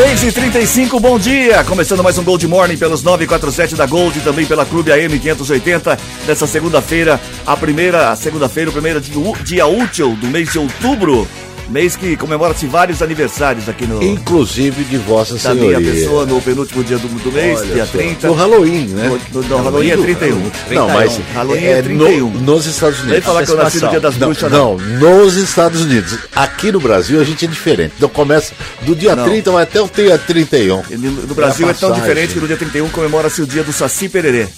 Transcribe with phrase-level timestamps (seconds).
[0.00, 1.62] Seis e trinta e cinco, bom dia!
[1.62, 5.98] Começando mais um Gold Morning pelos 947 da Gold e também pela Clube AM 580
[6.26, 11.28] dessa segunda-feira, a primeira segunda-feira, o primeiro dia útil do mês de outubro.
[11.70, 14.02] Mês que comemora-se vários aniversários aqui no.
[14.02, 15.78] Inclusive de Vossa da Senhoria.
[15.78, 17.92] minha pessoa no penúltimo dia do, do mês, Olha dia só.
[17.92, 18.26] 30.
[18.26, 19.08] Do Halloween, né?
[19.32, 20.50] No- no- não, Halloween é 31.
[20.72, 22.28] Não, mas Halloween é é 31.
[22.30, 23.24] no- nos Estados Nem Unidos.
[23.24, 26.18] falar que eu nasci no dia das Não, bruxas, não, nos Estados Unidos.
[26.34, 27.92] Aqui no Brasil a gente é diferente.
[27.96, 28.52] Então começa
[28.82, 29.24] do dia Não.
[29.24, 30.82] 30 vai até o dia 31.
[30.90, 33.72] E No no Brasil É tão diferente que no dia 31 comemora-se o dia do
[33.72, 34.48] Saci Pererê.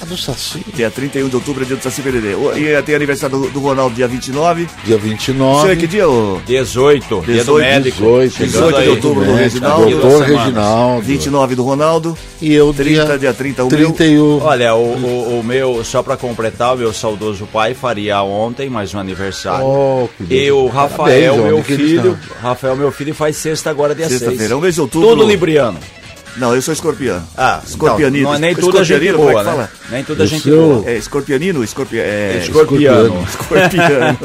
[0.00, 2.34] A do Saci, Dia 31 de outubro é dia do Saci Pererê.
[2.56, 4.68] E tem aniversário do, do Ronaldo dia 29.
[4.84, 5.76] dia Senhor, 29.
[5.76, 6.40] que dia, ô?
[6.46, 7.96] 18, dia do 18, médico.
[7.96, 9.90] 18, Chegando 18 de outubro do médico, Reginaldo.
[9.90, 10.22] Doutor.
[10.22, 11.02] Reginaldo.
[11.02, 12.18] 29 do Ronaldo.
[12.40, 13.92] E eu 30, dia, dia 30 o meu.
[13.92, 14.38] 31.
[14.40, 18.94] Olha, o, o, o meu, só pra completar, o meu saudoso pai faria ontem mais
[18.94, 19.66] um aniversário.
[19.66, 22.18] Oh, que e o Parabéns, Rafael, onde meu filho?
[22.40, 24.20] Rafael, meu filho, faz sexta agora dia 6.
[24.20, 25.08] Sexta-feira, é um mês de outubro.
[25.08, 25.78] Tudo libriano.
[26.36, 27.26] Não, eu sou escorpiano.
[27.36, 28.24] Ah, escorpianino.
[28.24, 29.44] Não, não é nem tudo a gente é boa, que né?
[29.44, 29.70] fala?
[29.90, 30.88] Nem tudo a gente seu- boa.
[30.90, 31.64] É escorpianino?
[31.64, 32.02] Escorpia...
[32.02, 32.38] É...
[32.42, 33.26] Escorpiano.
[33.28, 34.18] Escorpiano.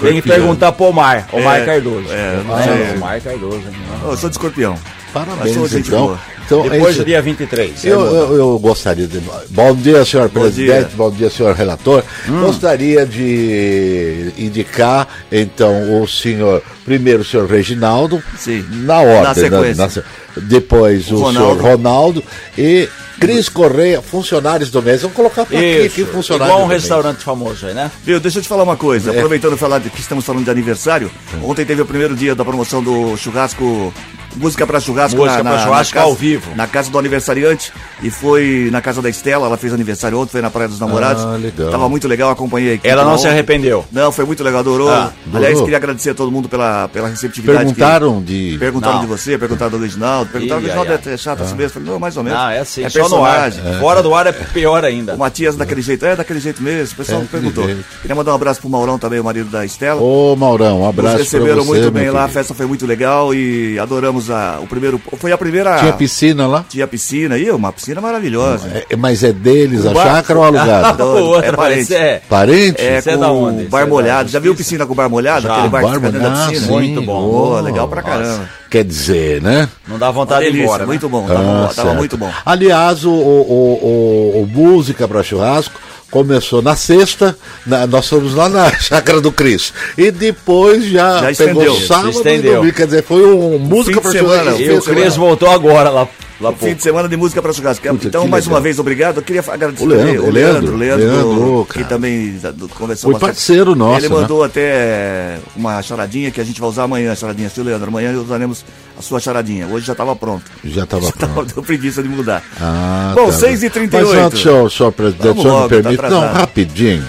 [0.00, 2.06] Tem que perguntar pro Omar, Omar É, Cardoso.
[2.10, 2.96] é, não Ah, sei.
[2.96, 3.56] Omar Cardoso.
[3.58, 3.74] hein?
[4.04, 4.76] Eu sou de escorpião.
[5.14, 6.18] Parabéns, então.
[6.44, 7.84] então é Depois do dia 23.
[7.84, 9.20] Eu, eu, eu gostaria de.
[9.48, 10.96] Bom dia, senhor Bom presidente, dia.
[10.96, 12.02] bom dia, senhor relator.
[12.28, 16.62] Gostaria de indicar, então, o senhor.
[16.84, 18.22] Primeiro, o senhor Reginaldo.
[18.36, 18.64] Sim.
[18.70, 19.22] Na ordem.
[19.22, 19.88] Na sequência.
[19.88, 20.02] se-
[20.42, 21.60] depois, O o, Ronaldo.
[21.62, 22.24] senhor Ronaldo.
[22.58, 22.88] E
[23.20, 25.00] Cris Correia, funcionários do mês.
[25.02, 26.82] Vamos colocar aqui, aqui funcionários igual um do mês.
[26.82, 27.90] restaurante famoso aí, né?
[28.04, 29.12] Viu, deixa eu te falar uma coisa.
[29.12, 29.16] É.
[29.16, 31.08] Aproveitando falar de que estamos falando de aniversário,
[31.42, 33.94] ontem teve o primeiro dia da promoção do churrasco.
[34.36, 36.50] Música pra churrasco Música pra churrasco casa, ao vivo.
[36.56, 37.72] Na casa do aniversariante.
[38.02, 41.24] E foi na casa da Estela, ela fez aniversário ontem, foi na Praia dos Namorados.
[41.24, 41.70] Ah, legal.
[41.70, 43.84] Tava muito legal, acompanhei a equipe Ela não se arrependeu.
[43.92, 44.90] Não, foi muito legal, adorou.
[44.90, 45.62] Ah, Aliás, adorou?
[45.64, 47.58] queria agradecer a todo mundo pela, pela receptividade.
[47.58, 48.56] que- Perguntaram de.
[48.58, 49.00] Perguntaram Não.
[49.02, 51.70] de você, perguntaram do Reginaldo, perguntaram do Reginaldo ai, é chato assim mesmo.
[51.70, 52.38] Falei, não, mais ou menos.
[52.38, 53.50] Não, é assim, é só no ar.
[53.50, 53.80] personagem.
[53.80, 55.14] Fora do ar é pior ainda.
[55.14, 57.64] O Matias daquele jeito, é daquele jeito mesmo, o pessoal É, perguntou.
[58.02, 60.00] Queria mandar um abraço pro Maurão também, o marido da Estela.
[60.00, 62.86] Ô, Maurão, um Nos abraço pra receberam você, muito bem lá, a festa foi muito
[62.86, 65.00] legal e adoramos a, o primeiro.
[65.18, 65.78] Foi a primeira.
[65.78, 66.64] Tinha piscina lá?
[66.68, 68.84] Tinha piscina aí, uma piscina maravilhosa.
[68.90, 70.44] É, mas é deles a bar- chácara ou
[71.22, 71.94] o outro é parente.
[71.94, 72.20] é.
[72.28, 72.80] Parente?
[72.80, 73.64] É, Você é com da onde?
[73.64, 74.24] bar é molhado.
[74.24, 75.42] da Já viu piscina com bar molhado?
[75.46, 75.52] Já.
[75.54, 76.66] Aquele bar Bar fica dentro da molhado, piscina?
[76.66, 76.72] sim.
[76.72, 77.20] Muito bom.
[77.28, 78.14] Boa, legal pra Nossa.
[78.18, 78.48] caramba.
[78.70, 79.68] Quer dizer, né?
[79.86, 80.82] Não dá vontade de ir delícia, embora.
[80.82, 80.86] né?
[80.86, 81.26] muito bom.
[81.26, 82.30] Tava, Ah, tava muito bom.
[82.44, 85.78] Aliás, o, o, o- o Música para Churrasco
[86.14, 87.36] começou na sexta,
[87.66, 89.72] na- nós fomos lá na Chácara do Cris.
[89.98, 91.86] E depois já, Já pegou estendeu.
[91.88, 92.54] sábado Se e estendeu.
[92.58, 92.76] domingo.
[92.76, 94.62] Quer dizer, foi um Música semana, Churrasco.
[94.62, 96.06] E o Cris voltou agora lá,
[96.40, 97.86] lá Fim de semana de música para churrasco.
[97.88, 98.62] Puta, então, que mais uma legal.
[98.62, 99.16] vez, obrigado.
[99.18, 101.86] Eu queria agradecer O Leandro, também o Leandro, Leandro, Leandro, que cara.
[101.86, 104.20] também do- conversou Foi parceiro nosso, Ele né?
[104.20, 107.88] mandou até uma charadinha que a gente vai usar amanhã, a charadinha, seu Leandro.
[107.88, 108.64] Amanhã usaremos
[108.98, 109.66] a sua charadinha.
[109.68, 110.44] Hoje já estava pronto.
[110.64, 111.18] Já estava pronto.
[111.18, 112.42] Tava deu preguiça de mudar.
[112.60, 113.90] Ah, Bom, tá 6h38.
[113.92, 116.02] Mas Vamos o senhor logo, me tá permite.
[116.02, 116.34] não, atrasado.
[116.36, 117.04] rapidinho.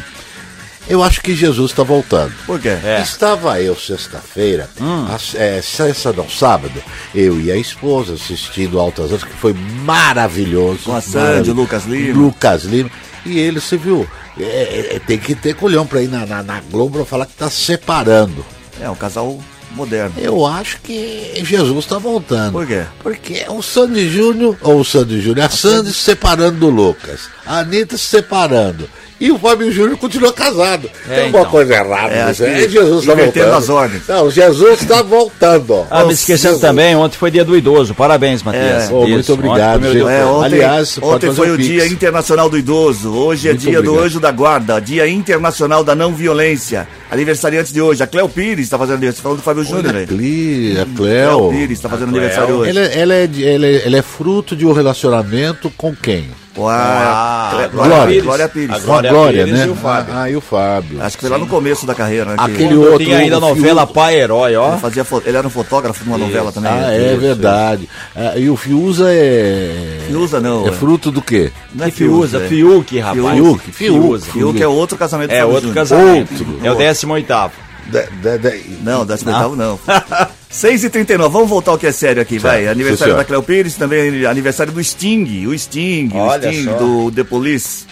[0.87, 2.33] Eu acho que Jesus está voltando.
[2.45, 2.77] Por quê?
[2.83, 3.01] É.
[3.01, 5.07] Estava eu sexta-feira, Hum.
[5.35, 6.81] é, sexta não, sábado,
[7.13, 10.83] eu e a esposa assistindo Altas Horas, que foi maravilhoso.
[10.85, 12.19] Com a Sandy, Lucas Lima.
[12.19, 12.91] Lucas Lima.
[13.25, 14.07] E ele, você viu,
[14.39, 17.31] é, é, tem que ter colhão para ir na, na, na Globo pra falar que
[17.31, 18.45] está separando.
[18.79, 19.39] É, um casal
[19.71, 20.13] moderno.
[20.17, 22.51] Eu acho que Jesus está voltando.
[22.51, 22.83] Por quê?
[22.99, 27.21] Porque é o Sandy Júnior, ou o Sandy Júnior, a Sandy se separando do Lucas,
[27.45, 28.87] a Anitta se separando.
[29.17, 30.89] E o Fábio Júnior continua casado.
[31.09, 31.51] É, Tem alguma então.
[31.51, 32.13] coisa errada.
[32.13, 32.43] É, nisso.
[32.43, 33.53] É, Jesus está voltando.
[33.53, 34.01] as ordens.
[34.09, 35.87] Não, Jesus está voltando.
[35.89, 37.93] Ah, me esquecendo também, ontem foi dia do idoso.
[37.95, 38.63] Parabéns, Matias.
[38.63, 38.77] É.
[38.85, 41.57] Isso, muito ontem obrigado, dia- É, ontem, Aliás, ontem foi o o.
[41.57, 43.13] Dia Internacional do Idoso.
[43.13, 44.05] Hoje é Muito dia do obrigado.
[44.05, 46.85] Anjo da Guarda, Dia Internacional da Não Violência.
[47.15, 48.03] Aniversariante de hoje.
[48.03, 49.23] A Cléo Pires está fazendo aniversário.
[49.23, 50.05] Falando do Fábio Júnior, né?
[50.05, 51.49] Cli, a Cléo Cleo.
[51.49, 52.69] Pires está fazendo aniversário hoje.
[52.69, 56.25] Ela, é- ela, é, ela, é, ela é fruto de um relacionamento com quem?
[56.55, 58.07] Com a Ah, Clé- Glória.
[58.07, 58.23] Pires.
[58.23, 58.69] Glória Pires.
[58.69, 59.65] A Com a Glória Glória, Pires né?
[59.65, 60.13] e o Fábio.
[60.15, 61.01] Ah, ah, e o Fábio.
[61.01, 62.35] Acho que foi lá no começo da carreira, né?
[62.37, 63.93] que Aquele Quando outro, tinha ainda a o novela Fiuk.
[63.93, 64.71] Pai Herói, ó.
[64.71, 66.71] Ele, fazia fo- ele era um fotógrafo de uma novela também.
[66.71, 67.89] Ah, é Isso, verdade.
[68.15, 69.99] Ah, e o Fiuza é.
[70.07, 70.71] Fiuza não, É é.
[70.71, 71.51] fruto do quê?
[71.73, 72.47] Não é Fiuza, é.
[72.47, 73.35] Fiuk, rapaz.
[73.37, 74.25] Fiuk, Fiuza.
[74.31, 76.31] Fiuk é outro casamento do É outro casamento.
[76.63, 77.51] É o 18
[77.91, 79.79] Da- da- da- Não, 18 não.
[80.51, 82.59] 6h39, vamos voltar ao que é sério aqui, vai.
[82.63, 86.63] Certo, Aniversário sim, da Cleo Pires, também aniversário do Sting, o Sting, Olha o Sting
[86.65, 86.77] só.
[86.77, 87.85] do The Police.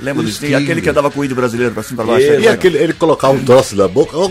[0.00, 0.54] Lembra do Sting?
[0.54, 2.30] Aquele que andava com o índio brasileiro pra cima e pra baixo.
[2.30, 4.16] Aí, E aquele, ele colocava um troço na boca.
[4.16, 4.30] o-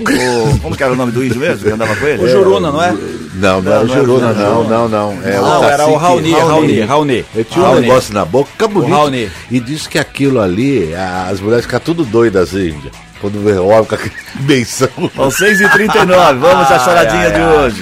[0.62, 2.24] como que era o nome do índio mesmo que andava com ele?
[2.24, 2.96] O Juruna, não é?
[3.36, 4.70] Não, não era o não era Juruna, o não, Juruna.
[4.70, 5.12] não, não.
[5.30, 7.26] É Não, era o Raoni, Raoni, Raoni.
[7.36, 7.82] Ele tinha um Raoni.
[7.82, 9.30] negócio na boca, fica bonito.
[9.52, 10.90] E diz que aquilo ali,
[11.30, 12.90] as mulheres ficam tudo doidas, índia.
[13.20, 14.90] Quando vê o com aquela benção.
[15.16, 17.58] Bom, 6h39, vamos à charadinha ai, de ai.
[17.58, 17.82] hoje.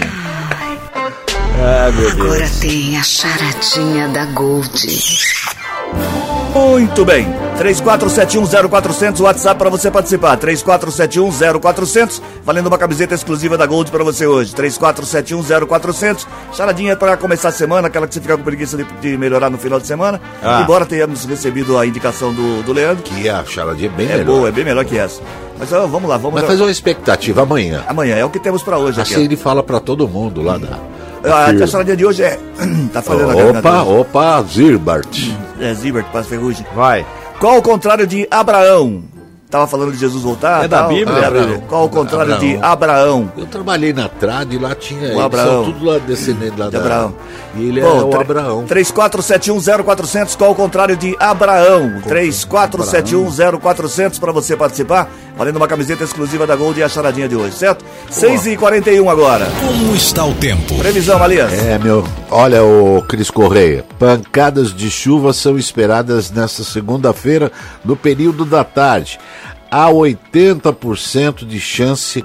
[1.57, 2.25] Ah, meu Deus.
[2.25, 4.87] Agora tem a charadinha da Gold.
[6.55, 7.27] Muito bem.
[7.59, 10.37] 34710400, WhatsApp para você participar.
[10.37, 14.53] 34710400, valendo uma camiseta exclusiva da Gold para você hoje.
[14.55, 19.49] 34710400, charadinha para começar a semana, aquela que você fica com preguiça de, de melhorar
[19.49, 20.21] no final de semana.
[20.41, 20.61] Ah.
[20.61, 24.25] Embora tenhamos recebido a indicação do, do Leandro, Que a charadinha é bem é melhor.
[24.25, 25.21] boa, é bem melhor que essa.
[25.59, 26.47] Mas ó, vamos lá, vamos Mas lá.
[26.47, 27.83] faz uma expectativa amanhã.
[27.87, 29.13] Amanhã é o que temos para hoje aqui.
[29.13, 29.25] Assim ó.
[29.25, 30.79] ele fala pra todo mundo lá da.
[31.31, 32.39] A, a charadinha de hoje é.
[32.93, 33.89] tá fazendo a Opa, caminhada.
[33.89, 35.29] opa, Zirbart.
[35.59, 36.65] É Zibert, para ferrugem.
[36.75, 37.05] Vai.
[37.39, 39.03] Qual o contrário de Abraão?
[39.49, 40.65] Tava falando de Jesus voltar.
[40.65, 40.83] É da.
[40.87, 41.27] Bíblia?
[41.27, 41.45] Abraão.
[41.45, 41.63] Bíblia.
[41.69, 42.71] Qual o contrário de Abraão.
[42.71, 43.31] Abraão?
[43.37, 45.01] Eu trabalhei na Trad e lá tinha.
[45.01, 45.63] O eles Abraão.
[45.63, 46.79] são tudo lá descendente lá De da.
[46.79, 47.13] Abraão.
[47.55, 48.65] E ele Bom, é o Abraão.
[48.65, 52.01] 34710400, qual o contrário de Abraão?
[52.05, 57.55] 34710400 para você participar, valendo uma camiseta exclusiva da Gold e a charadinha de hoje,
[57.55, 57.83] certo?
[58.11, 59.47] 6h41 agora.
[59.59, 60.77] Como está o tempo?
[60.77, 61.51] Previsão, Alias.
[61.53, 62.03] É, meu.
[62.29, 63.85] Olha, o Cris Correia.
[63.99, 67.51] Pancadas de chuva são esperadas nesta segunda-feira,
[67.83, 69.19] no período da tarde.
[69.69, 72.23] Há 80% de chance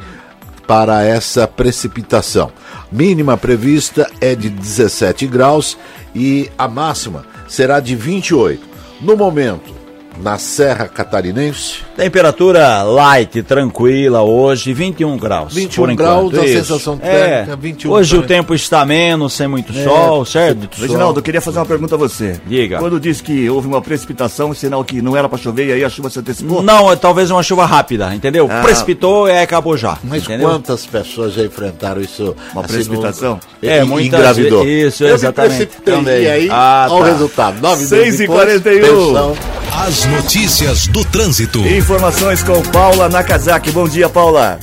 [0.66, 2.52] para essa precipitação.
[2.92, 5.76] Mínima prevista é de 17 graus
[6.14, 8.68] e a máxima será de 28.
[9.00, 9.79] No momento,
[10.18, 15.54] na Serra Catarinense, Temperatura light, tranquila hoje, 21 graus.
[15.54, 16.44] 21 por graus, enquanto.
[16.44, 17.10] a sensação é.
[17.44, 18.36] térmica, 21 Hoje o também.
[18.36, 20.68] tempo está menos, sem muito sol, certo?
[20.80, 22.40] Reginaldo, eu queria fazer uma pergunta a você.
[22.46, 22.78] Diga.
[22.78, 25.88] Quando disse que houve uma precipitação, sinal que não era para chover e aí a
[25.90, 26.62] chuva se antecipou?
[26.62, 28.48] Não, é talvez uma chuva rápida, entendeu?
[28.50, 28.62] Ah.
[28.62, 29.98] Precipitou e acabou já.
[30.04, 30.48] Mas entendeu?
[30.48, 32.34] quantas pessoas já enfrentaram isso?
[32.52, 33.40] Uma precipitação?
[33.62, 34.66] no- É, muitas engravidou.
[34.66, 35.56] isso, Eu me exatamente.
[35.66, 36.22] precipitei, Também.
[36.22, 37.12] E aí, Ah, olha o tá.
[37.12, 37.60] resultado.
[37.60, 39.06] Nove Seis meses e depois, 41.
[39.06, 39.36] pensão.
[39.72, 41.60] As notícias do trânsito.
[41.60, 43.70] Informações com Paula Nakazaki.
[43.70, 44.58] Bom dia, Paula.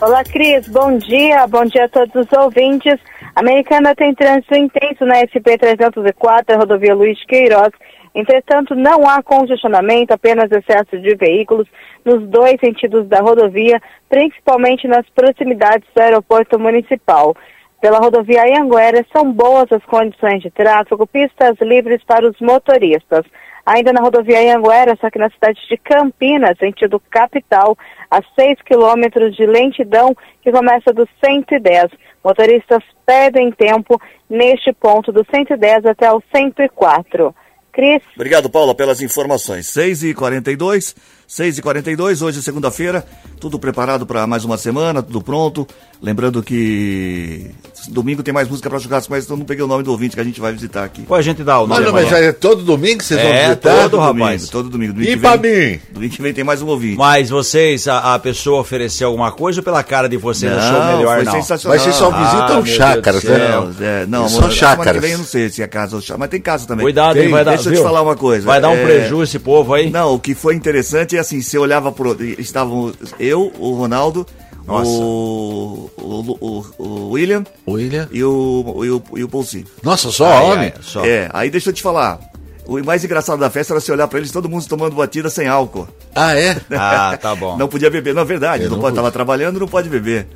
[0.00, 0.66] Olá, Cris.
[0.68, 1.46] Bom dia.
[1.48, 2.94] Bom dia a todos os ouvintes.
[3.34, 7.72] A Americana tem trânsito intenso na SP-304, rodovia Luiz Queiroz.
[8.14, 11.66] Entretanto, não há congestionamento, apenas excesso de veículos
[12.04, 17.34] nos dois sentidos da rodovia, principalmente nas proximidades do aeroporto municipal.
[17.80, 23.24] Pela rodovia Anhanguera, são boas as condições de tráfego, pistas livres para os motoristas.
[23.64, 27.76] Ainda na rodovia Anhanguera, só que na cidade de Campinas, sentido capital,
[28.10, 31.90] a 6 quilômetros de lentidão, que começa do 110.
[32.24, 37.34] Motoristas perdem tempo neste ponto do 110 até o 104.
[37.72, 39.66] Cris, Obrigado, Paula, pelas informações.
[39.66, 40.94] 6h42,
[41.36, 43.06] 6h42, hoje é segunda-feira,
[43.40, 45.66] tudo preparado para mais uma semana, tudo pronto.
[46.02, 47.50] Lembrando que
[47.88, 50.20] domingo tem mais música para churrasco, mas eu não peguei o nome do ouvinte que
[50.20, 51.02] a gente vai visitar aqui.
[51.02, 51.80] Pô, a gente dá o nome.
[51.80, 53.82] Olha, mas já é todo domingo que vocês vão É, visitar?
[53.88, 54.18] todo, rapaz.
[54.18, 54.92] domingo, todo domingo.
[54.92, 55.80] domingo E vem- mim?
[55.92, 56.98] Domingo que vem tem mais um ouvinte.
[56.98, 61.16] Mas vocês, a, a pessoa ofereceu alguma coisa ou pela cara de vocês achou melhor
[61.16, 61.32] foi não?
[61.32, 61.76] sensacional.
[61.78, 63.38] Mas vocês só Ah, visitam Deus chácaras, né?
[63.48, 64.92] Não, é, não, Só chácaras.
[64.94, 66.82] que vem eu não sei se é casa ou chácara, mas tem casa também.
[66.84, 67.84] Cuidado, Tem, hein, vai dar, Deixa eu te viu?
[67.84, 68.44] falar uma coisa.
[68.44, 69.88] Vai dar um é, prejuízo esse povo aí.
[69.88, 72.16] Não, o que foi interessante é assim, você olhava pro.
[72.38, 74.26] Estavam eu, o Ronaldo,
[74.66, 74.90] Nossa.
[74.90, 78.08] o, o, o, o William William?
[78.12, 79.64] e o, e o, e o Paulzinho.
[79.82, 80.72] Nossa, só Ai, homem?
[80.76, 81.04] ai, só.
[81.04, 82.20] É, aí deixa eu te falar.
[82.64, 85.48] O mais engraçado da festa era você olhar pra eles, todo mundo tomando batida sem
[85.48, 85.88] álcool.
[86.14, 86.56] Ah, é?
[86.70, 87.56] Ah, tá bom.
[87.56, 88.62] Não podia beber, não é verdade.
[88.64, 90.28] Eu Não não pode, tava trabalhando, não pode beber.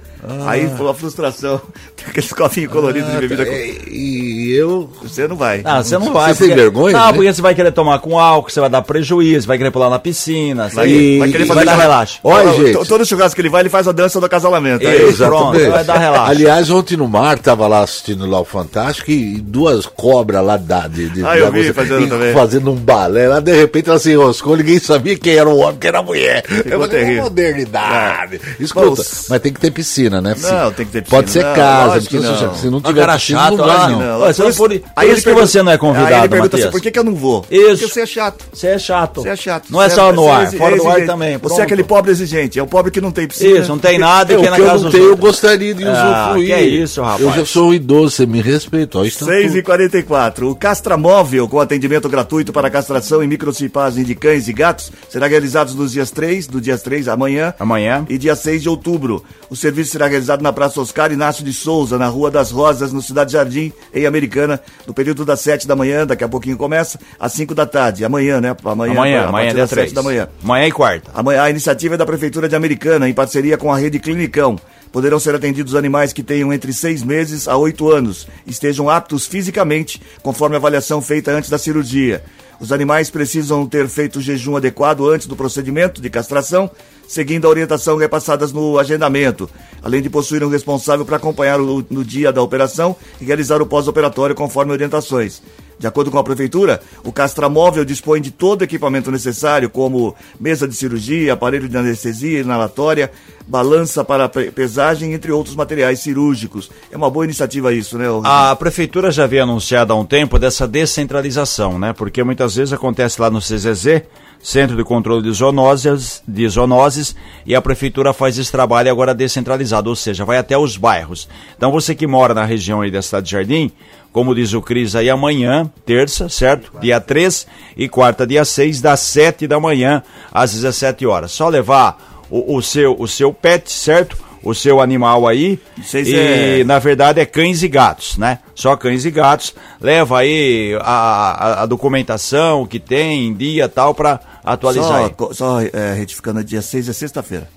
[0.46, 1.60] Aí foi uma frustração.
[1.96, 3.44] Tem aqueles copinhos coloridos de Ah, bebida.
[3.44, 3.50] tá.
[3.50, 4.90] com- E, e eu...
[5.02, 5.60] Você não vai.
[5.64, 6.32] Ah, você não vai.
[6.34, 7.12] Você tem porque- vergonha, Não, né?
[7.12, 9.98] porque você vai querer tomar com álcool, você vai dar prejuízo, vai querer pular na
[9.98, 10.68] piscina.
[10.68, 12.18] Vai, você- vai querer e fazer vai dar relaxa.
[12.24, 12.88] Olha, Todo- gente.
[12.88, 14.86] Todo churrasco que ele vai, ele faz a dança do acasalamento.
[14.86, 15.24] Aí, Isso.
[15.24, 16.30] pronto, vai dar relaxa.
[16.30, 20.86] Aliás, ontem no mar, tava lá assistindo lá o Fantástico e duas cobras lá da,
[20.88, 22.32] de, de, Ah, eu vi fazendo e também.
[22.34, 23.28] fazendo um balé.
[23.28, 26.02] Lá, de repente, ela se enroscou, ninguém sabia quem era o homem, quem era a
[26.02, 26.44] mulher.
[26.64, 28.40] eu falei, modernidade.
[28.60, 30.34] Escuta, Bom, mas tem que ter piscina, né?
[30.38, 31.20] Não, tem que ter piscina.
[31.22, 32.54] Pode ser Não, casa, lógico que precisa- não.
[32.54, 33.98] se não Um tiver cara piscina, chato, não vai, não.
[34.00, 34.20] não.
[34.20, 36.70] Olha, Por isso- por- aí isso que você não é convidado, Aí ele pergunta assim,
[36.70, 37.44] por que, que eu não vou?
[37.50, 37.66] Isso.
[37.82, 38.44] Porque você é chato.
[38.52, 39.22] Você é chato.
[39.22, 39.64] Você é chato.
[39.70, 41.36] Não é Você só no você ar, fora do ar também.
[41.38, 43.58] Você é aquele pobre exigente, é o pobre que não tem piscina.
[43.60, 45.10] Isso, não tem nada e É, quer o na que eu casa não dos tenho,
[45.10, 46.52] eu gostaria de Ah, usufruir.
[46.52, 47.20] é isso, rapaz.
[47.20, 48.98] Eu já sou idoso, você me respeita.
[48.98, 49.58] Ó, está 6 tudo.
[49.58, 54.92] e 44 O Castramóvel, com atendimento gratuito para castração e microcipagem de cães e gatos,
[55.08, 58.04] será realizado nos dias 3, do dia 3, amanhã, Amanhã.
[58.08, 59.24] e dia 6 de outubro.
[59.50, 63.00] O serviço será realizado na Praça Oscar Inácio de Souza, na Rua das Rosas, no
[63.00, 67.32] Cidade Jardim, em Americana, no período das 7 da manhã, daqui a pouquinho começa, às
[67.32, 68.04] 5 da tarde.
[68.04, 68.54] Amanhã, né?
[68.62, 69.92] Amanhã, amanhã, a amanhã das 7 3.
[69.94, 70.28] da manhã.
[70.44, 71.10] Amanhã e quarta.
[71.14, 74.60] Amanhã, a iniciativa é da Prefeitura de Americana, em parceria com a Rede Clinicão.
[74.92, 80.00] Poderão ser atendidos animais que tenham entre seis meses a oito anos, estejam aptos fisicamente,
[80.22, 82.22] conforme a avaliação feita antes da cirurgia.
[82.58, 86.70] Os animais precisam ter feito jejum adequado antes do procedimento de castração,
[87.06, 89.48] seguindo a orientação repassadas no agendamento,
[89.82, 93.66] além de possuir um responsável para acompanhar o, no dia da operação e realizar o
[93.66, 95.42] pós-operatório conforme orientações.
[95.78, 100.66] De acordo com a Prefeitura, o castramóvel dispõe de todo o equipamento necessário, como mesa
[100.66, 103.10] de cirurgia, aparelho de anestesia inalatória,
[103.46, 106.70] balança para pe- pesagem, entre outros materiais cirúrgicos.
[106.90, 108.06] É uma boa iniciativa isso, né?
[108.24, 111.92] A prefeitura já havia anunciado há um tempo dessa descentralização, né?
[111.92, 114.02] Porque muitas vezes acontece lá no CZZ,
[114.42, 117.14] Centro de Controle de Zoonoses, de zoonoses,
[117.44, 121.28] e a prefeitura faz esse trabalho agora descentralizado, ou seja, vai até os bairros.
[121.56, 123.70] Então você que mora na região aí da cidade de Jardim,
[124.16, 126.72] como diz o Cris aí amanhã, terça, certo?
[126.80, 127.46] Dia 3
[127.76, 131.32] e quarta, dia 6, das 7 da manhã às 17 horas.
[131.32, 134.16] Só levar o, o seu, o seu pet, certo?
[134.42, 135.60] O seu animal aí.
[135.76, 138.38] Vocês e é- na verdade é cães e gatos, né?
[138.54, 139.54] Só cães e gatos.
[139.78, 145.92] Leva aí a, a, a documentação que tem, dia tal, para atualizar Só, só é,
[145.92, 147.50] retificando, dia 6 é sexta-feira.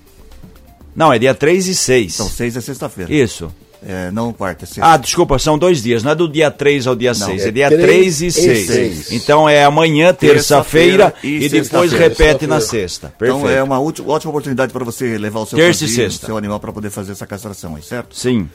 [0.94, 2.14] Não, é dia 3 e 6.
[2.16, 3.10] Então, 6 é sexta-feira.
[3.10, 3.50] Isso.
[3.86, 4.84] É, não quarta, sexta.
[4.84, 7.50] Ah, desculpa, são dois dias, não é do dia 3 ao dia 6, é, é
[7.50, 8.66] dia três 3 e e 6.
[8.66, 9.12] seis.
[9.12, 13.12] Então é amanhã, terça-feira, Terça-feira e e, depois repete na sexta.
[13.18, 13.38] Perfeito.
[13.40, 16.26] Então é uma última, ótima oportunidade para você levar o seu Terça e sexta.
[16.26, 18.14] seu animal para poder fazer essa castração aí, certo?
[18.16, 18.48] Sim.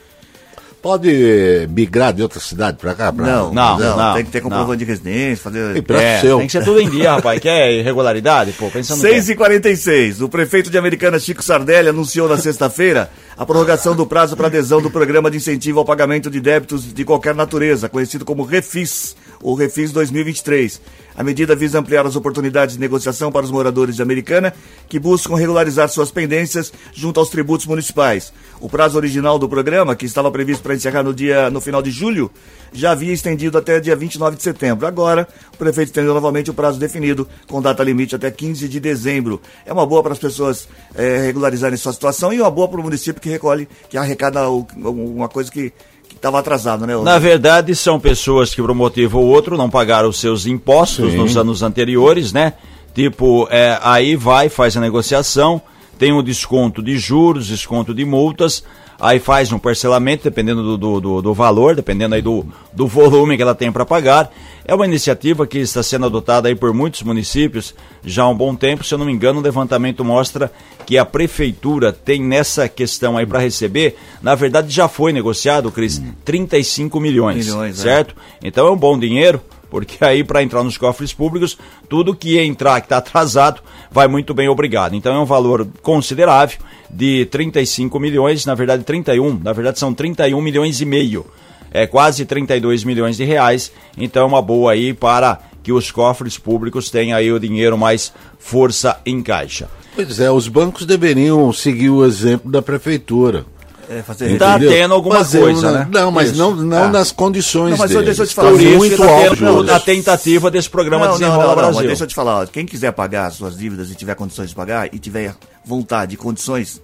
[0.82, 3.12] Pode migrar de outra cidade pra cá?
[3.12, 3.26] Pra...
[3.26, 4.76] Não, não, não, não, tem que ter comprovante não.
[4.76, 5.84] de residência, fazer.
[5.94, 6.38] É, seu.
[6.38, 7.40] tem que ser tudo em dia, rapaz.
[7.40, 8.52] Quer irregularidade?
[8.52, 13.44] Pô, pensando 6 e 46 O prefeito de Americana, Chico Sardelli, anunciou na sexta-feira a
[13.44, 17.34] prorrogação do prazo para adesão do programa de incentivo ao pagamento de débitos de qualquer
[17.34, 20.80] natureza, conhecido como Refis, ou Refis 2023.
[21.14, 24.54] A medida visa ampliar as oportunidades de negociação para os moradores de Americana
[24.88, 28.32] que buscam regularizar suas pendências junto aos tributos municipais.
[28.60, 31.90] O prazo original do programa, que estava previsto para encerrar no dia no final de
[31.90, 32.30] julho,
[32.72, 34.86] já havia estendido até dia 29 de setembro.
[34.86, 39.40] Agora, o prefeito estendeu novamente o prazo definido, com data limite até 15 de dezembro.
[39.64, 42.82] É uma boa para as pessoas eh, regularizarem sua situação e uma boa para o
[42.82, 45.72] município que recolhe, que arrecada uma coisa que
[46.14, 46.96] estava atrasado, né?
[46.96, 51.12] Na verdade, são pessoas que, por um motivo ou outro, não pagaram os seus impostos
[51.12, 51.18] Sim.
[51.18, 52.54] nos anos anteriores, né?
[52.94, 55.60] Tipo, é, aí vai, faz a negociação,
[55.98, 58.62] tem um desconto de juros, desconto de multas,
[58.98, 63.36] aí faz um parcelamento, dependendo do, do, do- do valor, dependendo aí do, do volume
[63.36, 64.30] que ela tem para pagar.
[64.64, 67.74] É uma iniciativa que está sendo adotada aí por muitos municípios
[68.04, 68.82] já há um bom tempo.
[68.84, 70.50] Se eu não me engano, o levantamento mostra
[70.84, 76.02] que a prefeitura tem nessa questão aí para receber, na verdade já foi negociado, Cris,
[76.24, 77.82] 35 milhões, Milhões, é.
[77.82, 78.14] certo?
[78.42, 79.40] Então é um bom dinheiro,
[79.76, 84.32] porque aí para entrar nos cofres públicos, tudo que entrar que está atrasado vai muito
[84.32, 84.96] bem obrigado.
[84.96, 86.56] Então é um valor considerável
[86.88, 91.26] de 35 milhões, na verdade 31, na verdade são 31 milhões e meio.
[91.70, 96.38] É quase 32 milhões de reais, então é uma boa aí para que os cofres
[96.38, 99.68] públicos tenham aí o dinheiro mais força em caixa.
[99.94, 103.44] Pois é, os bancos deveriam seguir o exemplo da prefeitura.
[103.88, 104.70] É, fazer Tá entendeu?
[104.70, 105.88] tendo alguma Fazer coisa, né?
[105.92, 106.38] Não, mas Isso.
[106.38, 106.88] não, não Ah.
[106.88, 108.04] nas condições Não, mas deles.
[108.06, 108.96] deixa eu te falar, por isso muito
[109.36, 109.70] juros.
[109.70, 111.74] a tentativa desse programa não, não, Desenrola não, não, Brasil.
[111.76, 114.48] mas deixa eu te falar, ó, quem quiser pagar as suas dívidas e tiver condições
[114.50, 116.80] de pagar e tiver vontade e condições,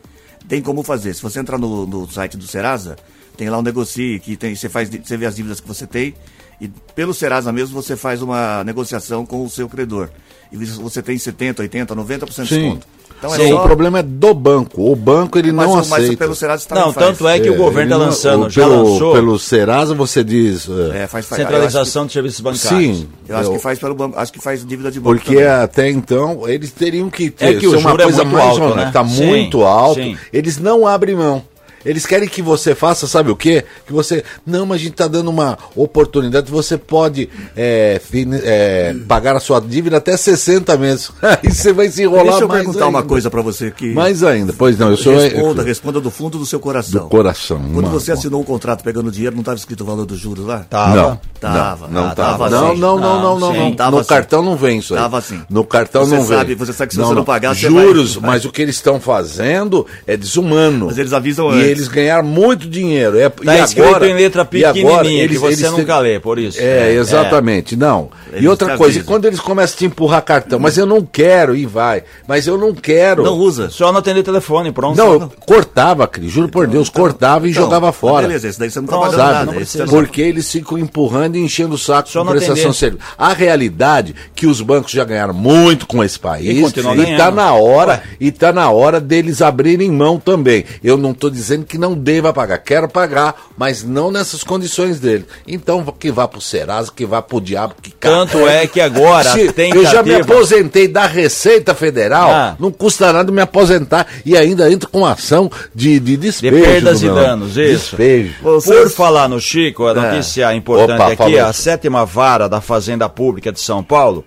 [0.49, 1.13] tem como fazer.
[1.15, 2.97] Se você entrar no, no site do Serasa,
[3.37, 6.15] tem lá um negocie que tem, você faz, você vê as dívidas que você tem
[6.61, 10.09] e pelo Serasa mesmo você faz uma negociação com o seu credor.
[10.53, 12.61] E você tem 70, 80, 90% de Sim.
[12.61, 12.87] desconto.
[13.23, 14.91] Então Sim, é só, O problema é do banco.
[14.91, 16.17] O banco ele mas, não mas aceita.
[16.17, 19.13] pelo Serasa também Não, tanto é que o governo ele está lançando, já pelo, lançou
[19.15, 20.69] Pelo Serasa você diz.
[20.69, 22.43] é, É, faz, faz, centralização de serviços sim.
[22.43, 22.67] bancários.
[22.69, 24.99] Eu acho, que, eu acho eu- que faz pelo banco, acho que faz dívida de
[24.99, 25.47] banco Porque também.
[25.49, 28.37] até então eles teriam que ter É que o ser uma juro é coisa muito
[28.37, 28.87] mais alto, né?
[28.89, 30.01] Está Sim, muito alto.
[30.03, 30.17] sim.
[30.33, 31.45] Eles não abrem mão.
[31.85, 33.65] Eles querem que você faça, sabe o quê?
[33.87, 34.25] Que você.
[34.47, 36.51] Não, mas a gente está dando uma oportunidade.
[36.51, 41.11] Você pode é, fini- é, pagar a sua dívida até 60 meses.
[41.21, 43.09] Aí você vai se enrolar Deixa eu mais perguntar uma ainda.
[43.09, 44.53] coisa pra você que Mais ainda.
[44.53, 45.15] Pois não, eu sou.
[45.19, 47.03] responda, responda do fundo do seu coração.
[47.05, 47.59] Do coração.
[47.73, 50.47] Quando uma- você assinou o contrato pegando dinheiro, não estava escrito o valor dos juros
[50.47, 50.61] lá?
[50.69, 50.95] Tava.
[50.97, 51.89] Não, Tava.
[51.89, 52.49] Não, não Ah, tava.
[52.51, 52.81] Não, sim.
[52.81, 53.75] não, não, não, Não, não, não.
[53.75, 54.09] Tava No sim.
[54.09, 55.01] cartão não vem isso aí.
[55.01, 55.41] Tava sim.
[55.51, 56.57] No cartão Você não sabe- vem.
[56.57, 59.01] você sabe que se você não pagar, você Juros, vai- mas o que eles estão
[59.01, 60.87] fazendo é desumano.
[60.87, 61.72] Mas eles avisam E antes.
[61.73, 63.19] Eles ganharam muito dinheiro.
[63.19, 66.59] É, tá e escrito agora, em letra pequenininha, que você nunca lê, por isso.
[66.61, 67.77] É, exatamente.
[67.77, 68.11] Não.
[68.39, 71.55] E outra coisa, e quando eles começam a te empurrar cartão, mas eu não quero,
[71.55, 72.05] e vai.
[72.27, 73.23] Mas eu não quero.
[73.23, 73.71] Não usa.
[73.71, 74.97] Só não atender telefone, pronto.
[74.97, 78.27] Não, eu cortava, Cris, juro por Deus, Então, cortava e então, jogava fora.
[78.27, 79.33] Beleza, isso daí você não tá pagando Sabe?
[79.33, 79.53] nada.
[79.53, 82.73] não Porque eles ficam empurrando e enchendo o saco Só com não prestação atender.
[82.73, 83.05] de serviço.
[83.19, 87.17] A realidade é que os bancos já ganharam muito com esse E país continuam e
[87.17, 90.65] tá na hora e tá na hora deles abrirem mão também.
[90.83, 95.27] Eu não estou dizendo que não deva pagar, quero pagar, mas não nessas condições dele.
[95.47, 97.91] Então que vá pro Serasa, que vá pro diabo, que
[98.27, 102.57] Tanto é que agora Se tem eu já me aposentei da Receita Federal, Ah.
[102.59, 106.63] não custa nada me aposentar e ainda entro com ação de, de De despejo.
[106.65, 107.97] perdas e danos, isso.
[107.97, 108.35] Despejo.
[108.43, 111.41] Por falar no Chico, a notícia importante Opa, aqui, falou.
[111.41, 114.25] a sétima vara da Fazenda Pública de São Paulo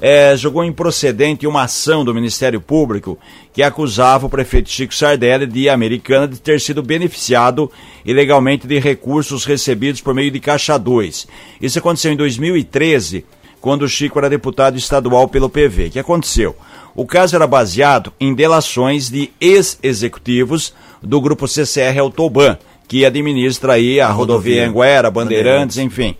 [0.00, 3.18] eh, jogou improcedente uma ação do Ministério Público
[3.52, 7.70] que acusava o prefeito Chico Sardelli de Americana de ter sido beneficiado
[8.04, 11.26] ilegalmente de recursos recebidos por meio de Caixa 2.
[11.62, 13.24] Isso aconteceu em 2013,
[13.66, 15.86] quando o Chico era deputado estadual pelo PV.
[15.86, 16.54] O que aconteceu?
[16.94, 22.56] O caso era baseado em delações de ex-executivos do grupo CCR Autoban,
[22.86, 24.68] que administra aí a, rodovia rodovia.
[24.68, 26.14] Anguera, Bandeirantes, enfim.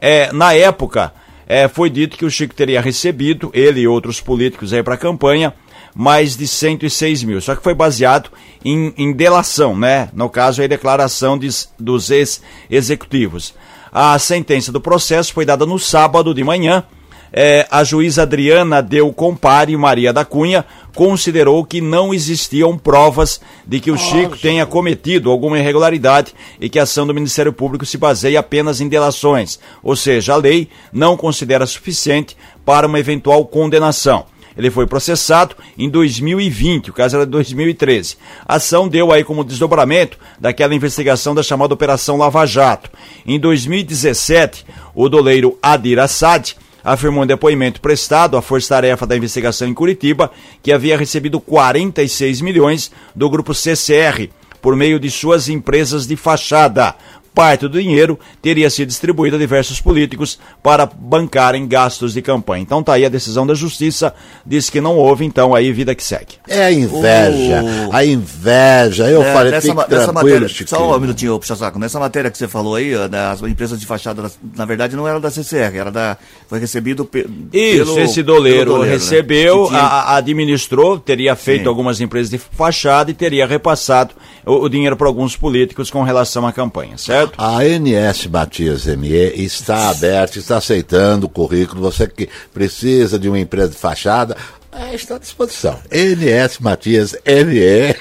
[0.00, 1.12] É, na época,
[1.46, 4.96] é, foi dito que o Chico teria recebido, ele e outros políticos aí para a
[4.96, 5.52] campanha,
[5.94, 7.42] mais de 106 mil.
[7.42, 8.30] Só que foi baseado
[8.64, 10.08] em, em delação, né?
[10.14, 13.52] No caso, aí, declaração de- dos ex-executivos.
[13.98, 16.84] A sentença do processo foi dada no sábado de manhã.
[17.32, 23.80] É, a juíza Adriana Del Compare Maria da Cunha considerou que não existiam provas de
[23.80, 27.96] que o Chico tenha cometido alguma irregularidade e que a ação do Ministério Público se
[27.96, 32.36] baseia apenas em delações, ou seja, a lei não considera suficiente
[32.66, 34.26] para uma eventual condenação.
[34.56, 38.16] Ele foi processado em 2020, o caso era de 2013.
[38.46, 42.90] A ação deu aí como desdobramento daquela investigação da chamada Operação Lava Jato.
[43.26, 49.66] Em 2017, o doleiro Adir Assad afirmou em depoimento prestado à Força Tarefa da Investigação
[49.66, 50.30] em Curitiba
[50.62, 54.30] que havia recebido 46 milhões do grupo CCR
[54.62, 56.94] por meio de suas empresas de fachada.
[57.36, 62.62] Parte do dinheiro teria sido distribuído a diversos políticos para bancarem gastos de campanha.
[62.62, 64.14] Então tá aí a decisão da justiça,
[64.44, 66.36] diz que não houve, então aí vida que segue.
[66.48, 69.10] É a inveja, O- a inveja.
[69.10, 70.68] Eu É, falei, nessa, fique nessa matéria, Chiquinho.
[70.80, 71.78] só um minutinho, puxa saco.
[71.78, 75.30] Nessa matéria que você falou aí, das empresas de fachada, na verdade não era da
[75.30, 76.16] CCR, era da.
[76.48, 78.88] Foi recebido pe, Isso, pelo- esse pelo doleiro né?
[78.88, 81.68] recebeu, a- a- administrou, teria feito Sim.
[81.68, 84.14] algumas empresas de fachada e teria repassado
[84.46, 87.25] o, o dinheiro para alguns políticos com relação à campanha, certo?
[87.36, 91.82] A ANS Matias ME está aberta, está aceitando o currículo.
[91.82, 94.36] Você que precisa de uma empresa de fachada,
[94.72, 95.78] é, está à disposição.
[95.90, 97.96] ANS Matias ME.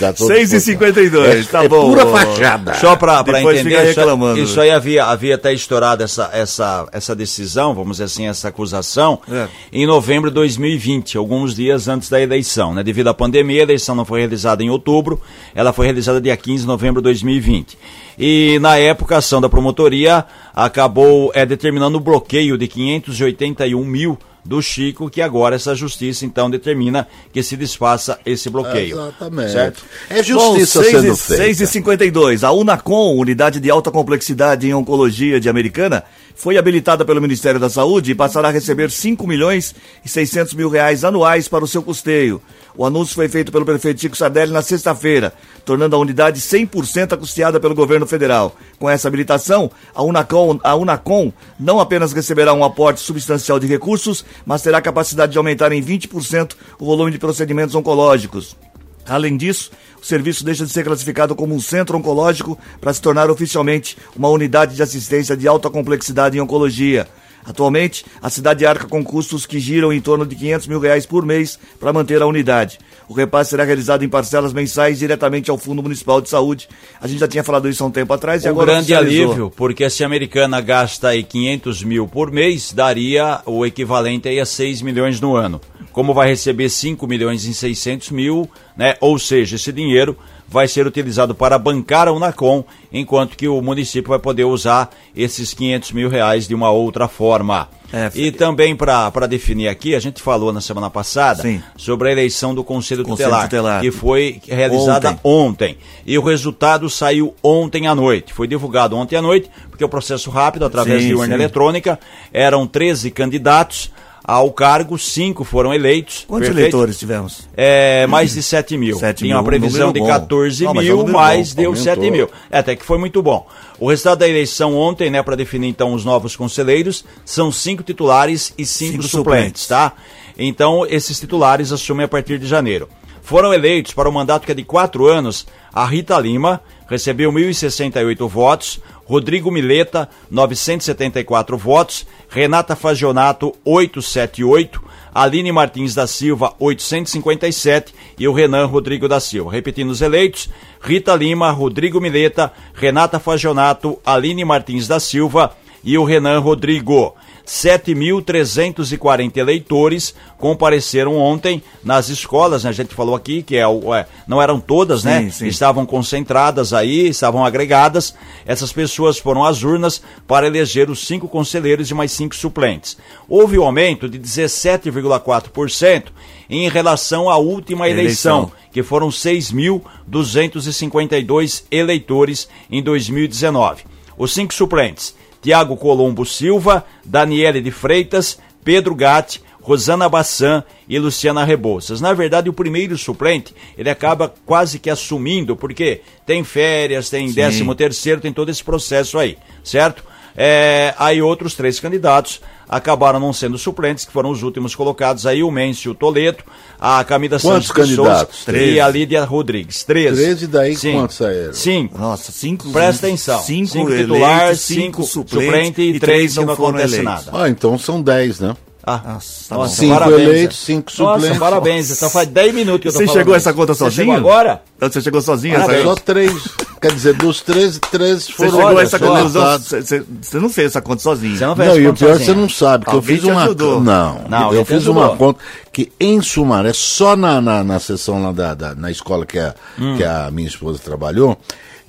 [0.00, 0.94] Está tudo 6 e disponível.
[0.94, 1.90] 52, tá é bom.
[1.90, 2.74] Pura fachada.
[2.74, 4.62] Só para Depois entender, fica isso, reclamando, isso né?
[4.62, 9.46] aí havia, havia até estourado essa, essa, essa decisão, vamos dizer assim, essa acusação, É.
[9.70, 12.72] em novembro de 2020, alguns dias antes da eleição.
[12.72, 12.82] Né?
[12.82, 15.20] Devido à pandemia, a eleição não foi realizada em outubro,
[15.54, 17.76] ela foi realizada dia 15 de novembro de 2020.
[18.18, 24.18] E na época a ação da promotoria acabou é, determinando o bloqueio de 581 mil
[24.44, 28.96] do Chico, que agora essa justiça então determina que se desfaça esse bloqueio.
[28.96, 29.52] Exatamente.
[29.52, 29.84] Certo?
[30.08, 31.72] É Bom, justiça 6 sendo e, 6 e feita.
[31.72, 32.44] 52.
[32.44, 36.04] A Unacom, unidade de alta complexidade em oncologia de Americana,
[36.40, 40.70] foi habilitada pelo Ministério da Saúde e passará a receber 5 milhões e 600 mil
[40.70, 42.40] reais anuais para o seu custeio.
[42.74, 45.34] O anúncio foi feito pelo prefeito Chico Sardelli na sexta-feira,
[45.66, 48.56] tornando a unidade 100% custeada pelo governo federal.
[48.78, 54.24] Com essa habilitação, a Unacom, a Unacom não apenas receberá um aporte substancial de recursos,
[54.46, 58.56] mas terá capacidade de aumentar em 20% o volume de procedimentos oncológicos.
[59.06, 63.30] Além disso, o serviço deixa de ser classificado como um centro oncológico para se tornar
[63.30, 67.06] oficialmente uma unidade de assistência de alta complexidade em oncologia.
[67.44, 71.24] Atualmente, a cidade arca com custos que giram em torno de 500 mil reais por
[71.24, 72.78] mês para manter a unidade.
[73.08, 76.68] O repasse será realizado em parcelas mensais diretamente ao Fundo Municipal de Saúde.
[77.00, 79.52] A gente já tinha falado isso há um tempo atrás e um agora grande alívio,
[79.56, 84.46] porque se a americana gasta aí 500 mil por mês, daria o equivalente aí a
[84.46, 85.60] 6 milhões no ano.
[85.92, 88.94] Como vai receber 5 milhões em 600 mil, né?
[89.00, 90.16] Ou seja, esse dinheiro
[90.50, 95.54] vai ser utilizado para bancar a Unacom, enquanto que o município vai poder usar esses
[95.54, 97.68] 500 mil reais de uma outra forma.
[97.92, 101.60] É, e também para definir aqui, a gente falou na semana passada Sim.
[101.76, 103.80] sobre a eleição do Conselho, Conselho Tutelar, Tutelar.
[103.80, 105.20] que foi realizada Ontem.
[105.24, 105.78] ontem.
[106.06, 108.32] E o resultado saiu ontem à noite.
[108.32, 111.32] Foi divulgado ontem à noite, porque o processo rápido, através Sim, de urna sim.
[111.34, 111.98] eletrônica,
[112.32, 113.90] eram 13 candidatos.
[114.22, 116.24] Ao cargo, cinco foram eleitos.
[116.28, 116.74] Quantos perfeito?
[116.76, 117.48] eleitores tivemos?
[117.56, 118.96] É, mais de 7 mil.
[118.96, 120.20] 7 Tinha mil, uma previsão um de número bom.
[120.20, 121.94] 14 Não, mas é um mil, mas bom, deu aumentou.
[121.94, 122.30] 7 mil.
[122.50, 123.46] É, até que foi muito bom.
[123.78, 128.52] O resultado da eleição ontem, né, para definir então os novos conselheiros, são cinco titulares
[128.58, 129.66] e cinco, Cinco suplentes, suplentes.
[129.66, 129.92] tá?
[130.38, 132.88] Então, esses titulares assumem a partir de janeiro.
[133.22, 138.28] Foram eleitos para o mandato que é de quatro anos a Rita Lima, recebeu 1.068
[138.28, 138.80] votos,
[139.10, 144.80] Rodrigo Mileta, 974 votos, Renata Fagionato, 878,
[145.12, 149.50] Aline Martins da Silva, 857 e o Renan Rodrigo da Silva.
[149.50, 150.48] Repetindo os eleitos,
[150.80, 157.16] Rita Lima, Rodrigo Mileta, Renata Fagionato, Aline Martins da Silva e o Renan Rodrigo.
[157.46, 162.70] 7.340 eleitores compareceram ontem nas escolas, né?
[162.70, 165.24] A gente falou aqui que é, é, não eram todas, né?
[165.24, 165.46] Sim, sim.
[165.48, 168.14] Estavam concentradas aí, estavam agregadas.
[168.46, 172.96] Essas pessoas foram às urnas para eleger os cinco conselheiros e mais cinco suplentes.
[173.28, 176.04] Houve um aumento de 17,4%
[176.48, 178.56] em relação à última eleição, Eleição.
[178.72, 183.84] que foram 6.252 eleitores em 2019.
[184.18, 191.44] Os cinco suplentes: Tiago Colombo Silva, Daniele de Freitas, Pedro Gatti, Rosana Bassan e Luciana
[191.44, 192.00] Rebouças.
[192.00, 197.74] Na verdade, o primeiro suplente, ele acaba quase que assumindo, porque tem férias, tem décimo
[197.74, 200.02] terceiro, tem todo esse processo aí, certo?
[200.42, 205.42] É, aí outros três candidatos acabaram não sendo suplentes, que foram os últimos colocados aí,
[205.42, 206.38] o Mêncio Toledo,
[206.80, 208.46] a Camila Quantos Santos de Souza candidatos?
[208.48, 209.84] e a Lídia Rodrigues.
[209.84, 210.22] Treze.
[210.22, 210.92] Treze, daí Sim.
[210.94, 211.52] quantos saíram?
[211.52, 211.98] Cinco.
[211.98, 212.70] Nossa, cinco.
[212.70, 213.42] Presta atenção.
[213.42, 217.26] Cinco, Cinco eleitos, titulares, cinco cinco suplentes suplente e três que não foram acontece eleitos.
[217.26, 217.44] nada.
[217.44, 218.56] Ah, então são 10, né?
[219.04, 219.68] Ah, Nossa, tá bom.
[219.68, 220.64] Cinco parabéns, eleitos, Zé.
[220.66, 221.38] cinco Nossa, suplentes.
[221.38, 221.86] parabéns.
[221.98, 224.14] Só faz 10 minutos que eu tô Você falando chegou a essa conta Você sozinho?
[224.14, 224.62] chegou agora?
[224.80, 225.54] Você chegou sozinho?
[225.54, 225.78] Parabéns.
[225.80, 226.48] essa- Só três.
[226.80, 229.66] Quer dizer, dos 13, 13 Você foram chegou a essa votados.
[229.66, 231.36] Você, você- você não fez essa conta sozinho.
[231.36, 232.34] Você não fez Não, essa e o conta pior é que sozinho.
[232.36, 233.42] você não sabe, que eu fiz uma.
[233.44, 233.80] ajudou.
[233.80, 235.02] Não, Não, eu fiz ajudou.
[235.02, 235.40] uma conta
[235.72, 239.54] que em Sumaré, só na, na, na sessão lá da, da- na escola que a,
[239.78, 239.96] Hum.
[239.96, 241.36] que a minha esposa trabalhou,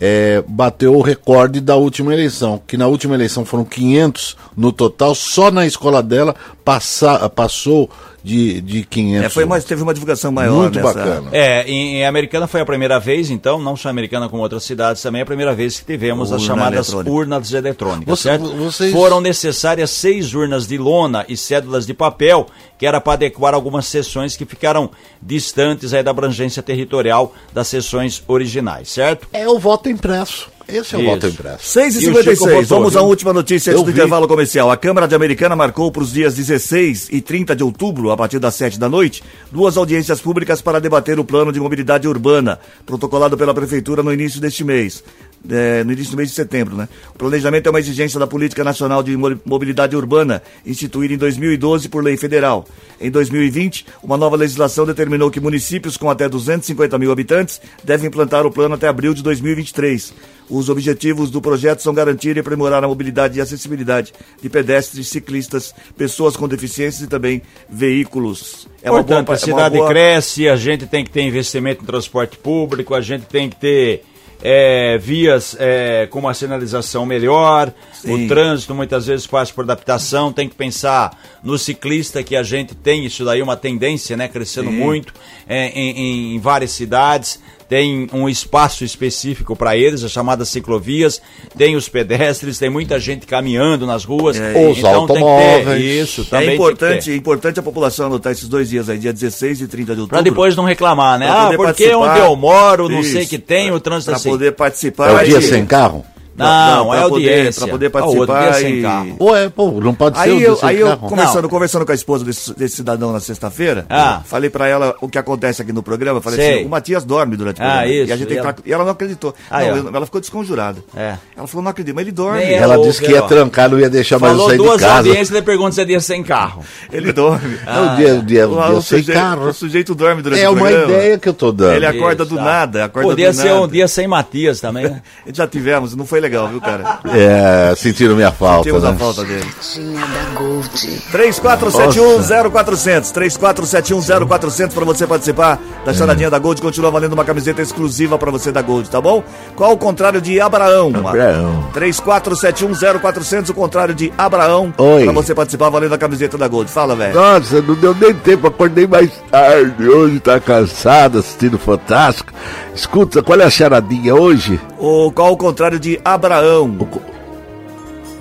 [0.04, 2.60] é, bateu o recorde da última eleição.
[2.66, 6.36] Que na última eleição foram 500 no total, só na escola dela
[6.66, 7.88] passa, passou
[8.24, 9.26] de, de 500.
[9.26, 11.30] É, foi mais, teve uma divulgação maior Muito nessa- bacana.
[11.32, 15.02] É, em, em Americana foi a primeira vez, então, não só Americana como outras cidades
[15.02, 17.12] também, é a primeira vez que tivemos as Urna chamadas eletrônica.
[17.12, 18.56] urnas eletrônicas, Você- certo?
[18.56, 22.46] vocês- Foram necessárias seis urnas de lona e cédulas de papel,
[22.78, 28.22] que era para adequar algumas sessões que ficaram distantes aí da abrangência territorial das sessões
[28.28, 29.28] originais, certo?
[29.34, 30.51] É o voto impresso.
[30.68, 31.10] Esse é o Isso.
[31.10, 31.66] voto impresso.
[31.66, 33.94] 6 e E o 56 Chico votou, vamos à última notícia antes do vi.
[33.94, 34.72] intervalo comercial.
[34.72, 38.40] A Câmara de Americana marcou para os dias 16 e 30 de outubro, a partir
[38.40, 43.38] das 7 da noite, duas audiências públicas para debater o plano de mobilidade urbana, protocolado
[43.38, 45.04] pela Prefeitura no início deste mês.
[45.50, 46.88] É, no início do mês de setembro, né?
[47.14, 51.90] O planejamento é uma exigência da Política Nacional de Mo- Mobilidade Urbana, instituída em 2012
[51.90, 52.66] por lei federal.
[53.00, 58.46] Em 2020, uma nova legislação determinou que municípios com até 250 mil habitantes devem implantar
[58.46, 60.14] o plano até abril de 2023.
[60.50, 65.74] Os objetivos do projeto são garantir e aprimorar a mobilidade e acessibilidade de pedestres, ciclistas,
[65.98, 68.68] pessoas com deficiências e também veículos.
[68.84, 71.84] É uma Portanto, boa- a é cidade boa- cresce, a gente tem que ter investimento
[71.84, 74.04] em transporte público, a gente tem que ter
[74.42, 78.26] é, vias é, com uma sinalização melhor, Sim.
[78.26, 82.74] o trânsito muitas vezes passa por adaptação, tem que pensar no ciclista, que a gente
[82.76, 84.78] tem isso daí, uma tendência, né, crescendo Sim.
[84.78, 85.14] muito
[85.48, 87.40] é, em, em várias cidades.
[87.70, 91.22] Tem um espaço específico para eles, as chamadas ciclovias,
[91.58, 94.36] tem os pedestres, tem muita gente caminhando nas ruas.
[94.36, 95.82] Os tem que ter automóveis.
[95.82, 99.62] isso, também É importante, é importante a população anotar esses dois dias aí, dia 16
[99.62, 100.10] e 30 de outubro.
[100.10, 101.30] Pra depois não reclamar, né?
[101.30, 101.98] Ah, porque participar.
[102.12, 103.14] onde eu moro, não Isso.
[103.14, 104.30] sei que tem, o trânsito Pra assim.
[104.32, 105.10] poder participar.
[105.12, 106.06] É o dia e- sem carro?
[106.36, 107.62] Não, pra é poder- audiência.
[107.62, 108.82] Pra poder Ah, outro participar dia sem e...
[108.82, 109.16] carro.
[109.20, 111.10] Ou é, pô, não pode ser Aí dia eu, aí eu carro.
[111.10, 111.50] conversando, Não.
[111.50, 114.22] conversando com a esposa desse, desse cidadão na sexta-feira, Ah.
[114.26, 116.22] falei pra ela o que acontece aqui no programa.
[116.22, 116.54] Falei Sei.
[116.56, 117.88] assim: o Matias dorme durante o Ah, programa.
[117.94, 119.36] isso, E, a gente e ela- tra- e ela não acreditou.
[119.50, 120.80] Aí, não, eu- ela ficou desconjurada.
[120.96, 121.16] É.
[121.36, 122.40] Ela falou: não acredito, mas ele dorme.
[122.46, 123.28] Nem Ela Ô, disse que ia ó.
[123.28, 124.96] trancar, não ia deixar mais eu Falou sair de duas casa.
[124.98, 126.64] audiências e pergunta se é dia sem carro.
[126.92, 127.58] Ele dorme.
[127.66, 128.48] É o dia, o dia,
[128.82, 129.50] sem carro.
[129.50, 130.94] o sujeito dorme durante É o uma programa.
[130.94, 131.74] ideia que eu tô dando.
[131.76, 132.42] Ele acorda do tá.
[132.42, 135.02] nada, acorda Podia ser um dia sem Matias também, né?
[135.34, 137.00] Já tivemos, não foi legal, viu, cara?
[137.06, 138.96] É, sentiram minha falta, a né?
[138.98, 139.46] falta dele.
[139.60, 140.70] Tinha da Gold.
[141.12, 143.12] 3471-0400.
[143.12, 146.62] 3471-0400 para você participar da charadinha da Gold.
[146.62, 149.24] Continua valendo uma camiseta exclusiva para você da Gold, tá bom?
[149.56, 150.92] Qual o contrário de Abraão?
[150.96, 151.70] Abraão.
[151.74, 154.74] 3471-0400, o contrário de Abraão.
[154.78, 155.04] Oi.
[155.04, 156.70] Para você participar valendo a camiseta da Gold.
[156.70, 157.16] Fala, velho.
[157.16, 159.90] Nossa, não deu nem tempo, acordei mais tarde.
[159.90, 162.32] Hoje tá cansado assistindo Fantástico.
[162.76, 164.60] Escuta, qual é a charadinha hoje?
[164.82, 166.76] O, qual o contrário de Abraão?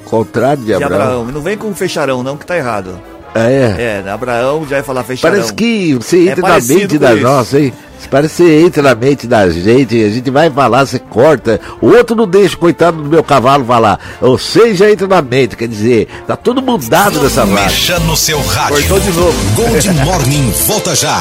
[0.05, 1.03] Contrário de De Abraão.
[1.03, 1.29] Abraão.
[1.29, 3.01] E Não vem com fecharão, não, que tá errado.
[3.35, 4.03] É.
[4.05, 5.37] É, Abraão já ia falar fecharão.
[5.37, 7.23] Parece que você É entra na parecido mente da isso.
[7.23, 7.73] nossa, hein?
[8.11, 11.61] Parece que você entra na mente da gente, a gente vai falar, você corta.
[11.81, 14.01] O outro não deixa, coitado do meu cavalo, falar.
[14.21, 17.55] Você já entra na mente, quer dizer, tá tudo mudado nessa rádio.
[17.55, 18.77] Mexa no seu rádio.
[18.79, 19.55] Cortou de novo.
[19.55, 21.21] Gold Morning volta já.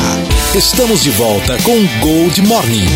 [0.55, 2.87] Estamos de volta com Gold Morning.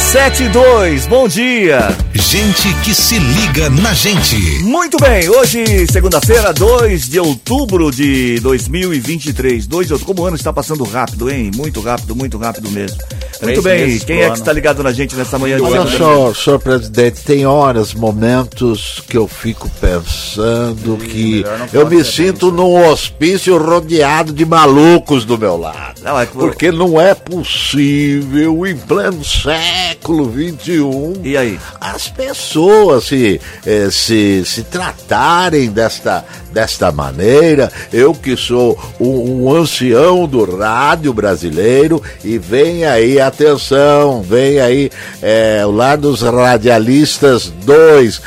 [0.00, 1.96] 7 e 2, bom dia.
[2.12, 4.34] Gente que se liga na gente.
[4.64, 9.68] Muito bem, hoje, segunda-feira, 2 de outubro de 2023.
[9.68, 10.14] 2 de outubro.
[10.14, 11.52] Como o ano está passando rápido, hein?
[11.54, 12.96] Muito rápido, muito rápido mesmo.
[13.40, 16.58] Muito bem, quem é que está ligado na gente nessa manhã de Olha só, senhor
[16.58, 22.04] presidente, tem horas, momentos que eu fico pensando que melhor não eu me que é
[22.04, 26.02] sinto num hospício rodeado de malucos do meu lado.
[26.02, 31.58] Não, é que- Porque não é possível, em pleno século XXI, E aí?
[31.80, 37.70] as pessoas se, eh, se, se tratarem desta, desta maneira.
[37.92, 44.90] Eu que sou um, um ancião do rádio brasileiro e vem aí, atenção, vem aí
[45.22, 48.22] eh, o lar dos radialistas 2.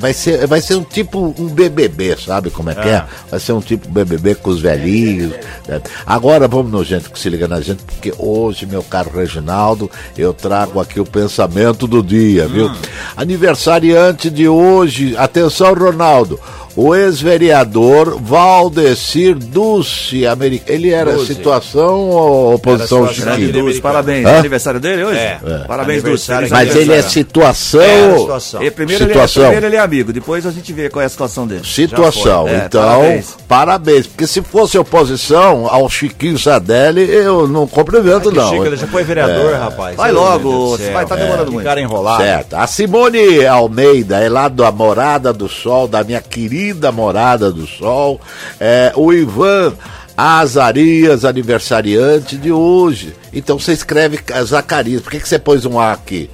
[0.00, 3.04] vai, ser, vai ser um tipo um BBB, sabe como é que é?
[3.30, 5.32] Vai ser um tipo BBB com os velhinhos.
[5.66, 5.80] né?
[6.06, 10.32] Agora vamos no gente que se liga na gente, porque hoje, meu caro Reginaldo, eu
[10.32, 12.70] trago aqui o pensamento do dia, viu?
[13.16, 16.38] Aniversariante de hoje, atenção, Ronaldo.
[16.76, 20.76] O ex-vereador Valdecir Dulce, americano.
[20.76, 21.34] Ele era Dulce.
[21.34, 23.24] situação ou oposição Era situação.
[23.24, 23.64] Grande Chiquinho?
[23.64, 24.26] Dulce, parabéns.
[24.26, 24.30] Hã?
[24.30, 25.18] É aniversário dele hoje?
[25.18, 25.38] É.
[25.68, 26.32] Parabéns, Dulce.
[26.50, 27.80] Mas ele é situação.
[27.80, 28.62] É, a situação.
[28.62, 29.42] E primeiro, ele é, situação.
[29.44, 31.62] primeiro ele é amigo, depois a gente vê qual é a situação dele.
[31.64, 32.48] Situação.
[32.48, 33.36] É, então, parabéns.
[33.46, 34.06] parabéns.
[34.08, 38.50] Porque se fosse oposição ao Chiquinho Sadelli, eu não cumprimento, não.
[38.50, 39.96] Chico, ele já foi vereador, rapaz.
[39.96, 41.64] Vai Ai, logo, vai tá demorando muito.
[41.64, 42.20] cara enrolado.
[42.20, 42.54] Certo.
[42.54, 48.20] A Simone Almeida é lá da Morada do Sol, da minha querida Morada do Sol.
[48.58, 49.74] É, o Ivan
[50.16, 53.14] Azarias, aniversariante de hoje.
[53.32, 55.02] Então você escreve Zacarias.
[55.02, 56.30] Por que, que você pôs um A aqui?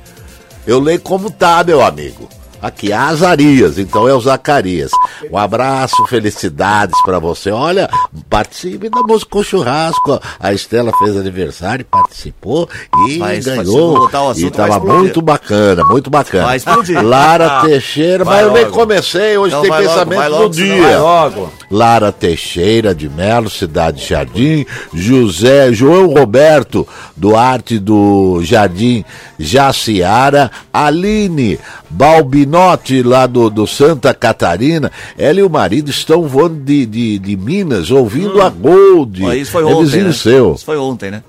[0.66, 2.28] Eu leio como tá, meu amigo.
[2.62, 4.90] Aqui, Azarias, então é o Zacarias.
[5.30, 7.50] Um abraço, felicidades pra você.
[7.50, 7.88] Olha,
[8.28, 10.20] participe da música com churrasco.
[10.38, 12.68] A Estela fez aniversário, participou
[13.08, 14.06] e Mas ganhou.
[14.06, 16.44] assunto e tava muito bacana, muito bacana.
[16.46, 17.02] Vai explodir.
[17.02, 18.74] Lara Teixeira, Vai mas eu nem logo.
[18.76, 20.98] comecei, hoje Não, tem logo, pensamento do logo, senão dia.
[20.98, 21.52] Logo.
[21.70, 29.04] Lara Teixeira de Melo, Cidade Jardim, José João Roberto Duarte do Jardim
[29.38, 31.58] Jaciara, Aline
[32.50, 37.36] Balbinotti lá do, do Santa Catarina, ela e o marido estão voando de, de, de
[37.36, 39.24] Minas, ouvindo a Gold.
[39.24, 40.12] Ó, isso foi é ontem, vizinho né?
[40.12, 40.54] seu.
[40.54, 41.22] Isso foi ontem, né?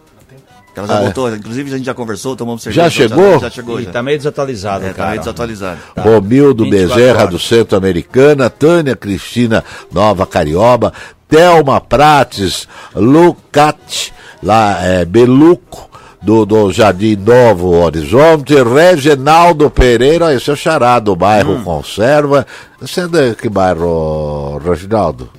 [0.76, 1.04] Ela já Ah, é.
[1.04, 2.84] voltou, inclusive a gente já conversou, tomamos cerveja.
[2.84, 3.40] Já chegou?
[3.40, 3.92] Já, chegou, E já.
[3.92, 5.10] tá meio desatualizado, É, tá cara.
[5.10, 5.80] meio desatualizado.
[5.98, 7.30] Romildo 24 Bezerra horas.
[7.30, 10.94] do Centro Americana, Tânia Cristina Nova Carioba,
[11.28, 15.90] Thelma Prates, Lucati, lá é, Beluco,
[16.22, 21.64] do, do Jardim Novo Horizonte, Reginaldo Pereira, esse é o xará do bairro Hum.
[21.64, 22.46] Conserva.
[22.80, 25.30] Você é de que bairro, Reginaldo?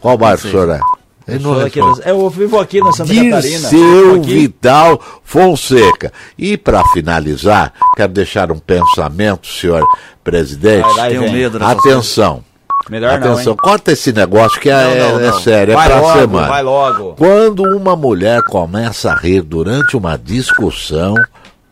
[0.00, 0.80] Qual bairro o senhor é?
[1.26, 3.40] Ele não aqui das- Eu vivo aqui na Santa Catarina.
[3.42, 4.32] Dirceu Aqui.
[4.32, 6.10] Vital Fonseca.
[6.38, 9.86] E para finalizar, quero deixar um pensamento, senhor
[10.24, 10.84] presidente.
[10.84, 12.42] Vai, vai, Tenho medo Atenção.
[12.88, 15.40] Melhor Atenção, não, corta esse negócio que é, Não, não, é não.
[15.40, 16.48] sério, é Vai pra logo, semana.
[16.48, 17.14] vai logo.
[17.16, 21.14] Quando uma mulher começa a rir durante uma discussão,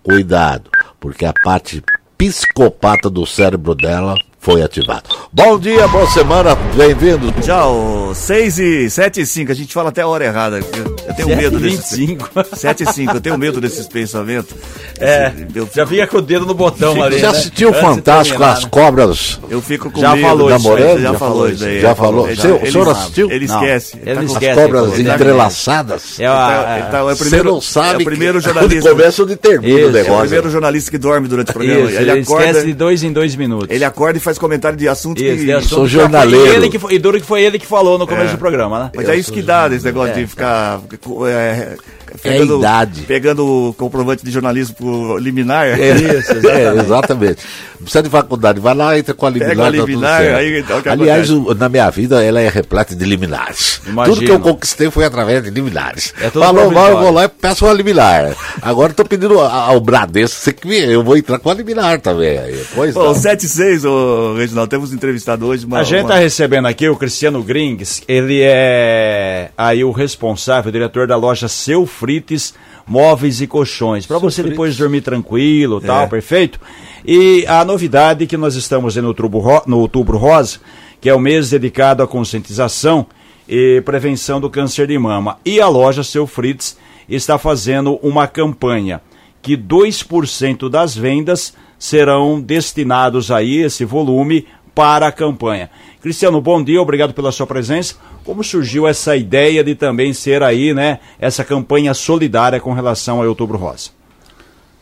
[0.02, 1.83] cuidado, porque a parte
[2.16, 5.02] psicopata do cérebro dela foi ativada.
[5.33, 7.33] Bom dia, boa semana, bem-vindo.
[7.42, 10.59] Tchau, 6 e 7 e 5, a gente fala até a hora errada.
[10.59, 12.31] Eu tenho medo desses 25.
[12.55, 14.55] 7 e 5, eu tenho medo desses pensamentos.
[15.00, 17.38] É, Eu, já fica com o dedo no botão ali, Já né?
[17.38, 18.70] assistiu o de Fantástico terminar, As né?
[18.70, 20.29] Cobras eu fico com Já medo.
[20.29, 21.00] falou namorando?
[21.02, 21.81] já, Já falou isso daí.
[21.81, 22.29] Já ele falou.
[22.29, 23.31] Ele, Seu- o ele- senhor assistiu?
[23.33, 23.96] Ele Não, esquece.
[23.96, 24.61] ele tá com- As esquece.
[24.61, 26.20] cobras Ele tá- entrelaçadas.
[26.20, 28.90] É a- Ele tá- é o Você primeiro, não sabe é o primeiro jornalista.
[28.90, 30.20] onde começa onde termina o é o É o negócio.
[30.20, 31.90] primeiro jornalista que dorme durante o programa.
[32.11, 33.69] Ele, ele, acorda, esquece de dois em dois minutos.
[33.71, 35.45] ele acorda e faz comentário de assuntos Isso, que.
[35.45, 36.47] de assunto Sou jornaleiro.
[36.55, 38.90] ele que e duro que foi ele que falou no começo do programa, né?
[38.95, 40.14] Mas é isso que dá, esse negócio É.
[40.21, 40.81] de ficar.
[41.29, 41.77] É,
[42.24, 43.02] É a idade.
[43.02, 45.66] Pegando comprovante de jornalismo por liminar.
[45.79, 47.42] Isso, É, exatamente.
[47.79, 49.50] Não precisa de faculdade, vai lá, entra com a liminar.
[49.50, 52.94] Pega a tá liminar, aí o que Aliás, o- na minha vida, ela é repleta
[52.96, 53.81] de liminares.
[53.87, 54.14] Imagino.
[54.16, 56.14] Tudo que eu conquistei foi através de liminares.
[56.20, 58.35] É Falou mal, eu vou lá e peço uma liminar.
[58.62, 62.38] Agora eu tô pedindo ao Bradesco, você que eu vou entrar com a liminar também.
[62.38, 62.64] Aí.
[62.74, 63.14] Pois Bom, não.
[63.14, 65.79] 7 e 6, ô, Reginaldo, temos entrevistado hoje uma.
[65.81, 70.72] A gente uma- está recebendo aqui o Cristiano Grings, ele é aí o responsável, o
[70.72, 72.55] diretor da loja Seu Frites
[72.87, 76.07] Móveis e Colchões, para você depois dormir tranquilo, tal, É.
[76.07, 76.61] perfeito?
[77.05, 80.59] E a novidade que nós estamos no outubro, ro- no outubro rosa,
[81.01, 83.07] que é o mês dedicado à conscientização
[83.49, 85.38] e prevenção do câncer de mama.
[85.45, 86.77] E a loja Seu Fritz
[87.09, 89.01] está fazendo uma campanha
[89.42, 95.71] que 2% das vendas serão destinados aí, esse volume, para a campanha.
[96.07, 97.97] Cristiano, bom dia, obrigado pela sua presença.
[98.23, 103.27] Como surgiu essa ideia de também ser aí, né, essa campanha solidária com relação ao
[103.27, 103.90] Outubro Rosa?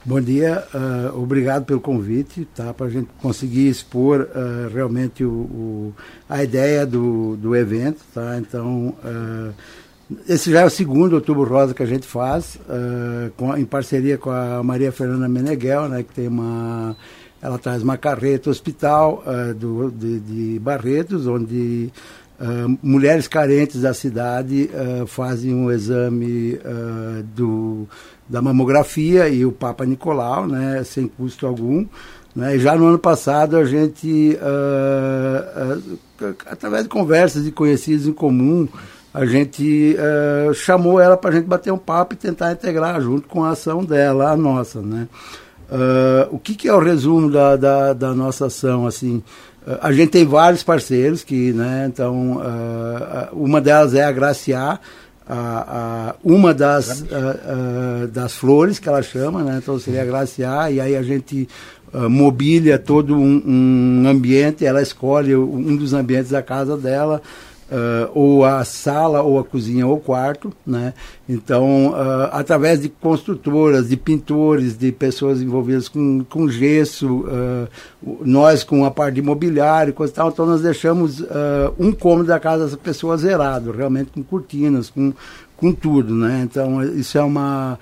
[0.05, 2.75] Bom dia, uh, obrigado pelo convite, tá?
[2.75, 5.95] Para a gente conseguir expor uh, realmente o, o,
[6.29, 8.37] a ideia do, do evento, tá?
[8.39, 9.55] Então, uh,
[10.29, 12.59] esse já é o segundo Outubro Rosa que a gente faz,
[13.39, 16.03] com, em parceria com a Maria Fernanda Meneghel, né?
[16.03, 16.95] Que tem uma,
[17.45, 19.23] ela traz uma carreta hospital
[19.57, 21.93] do, de, de Barretos, onde
[22.35, 27.87] Uh, mulheres carentes da cidade uh, fazem um exame uh, do,
[28.29, 31.87] da mamografia e o Papa Nicolau, né, sem custo algum.
[32.35, 34.37] Né, já no ano passado a gente,
[36.47, 38.67] através de conversas de conhecidos em comum,
[39.13, 39.97] a gente
[40.57, 43.85] chamou ela para a gente bater um papo e tentar integrar junto com a ação
[43.85, 44.83] dela, a nossa.
[44.83, 45.07] Né.
[46.31, 48.87] O que, que, é o resumo da, da, da nossa ação?
[48.87, 49.23] assim
[49.81, 54.81] a gente tem vários parceiros que, né, então, uh, uma delas é a Graciar,
[55.27, 60.05] a, a, uma das, uh, uh, das flores que ela chama, né, então seria a
[60.05, 61.49] Graciar, e aí a gente
[62.11, 67.23] mobília todo um, um ambiente, ela escolhe um dos ambientes da casa dela,
[67.65, 70.93] Uh, ou a sala, ou a cozinha, ou o quarto, né?
[71.27, 77.69] Então, uh, através de construtoras, de pintores, de pessoas envolvidas com, com gesso, uh,
[78.21, 81.25] nós com a parte de imobiliário, coisa tal, então nós deixamos
[81.79, 85.15] um cômodo da casa dessa pessoa zerado, realmente com cortinas, com,
[85.57, 86.43] com tudo, né?
[86.45, 87.79] Então, isso é uma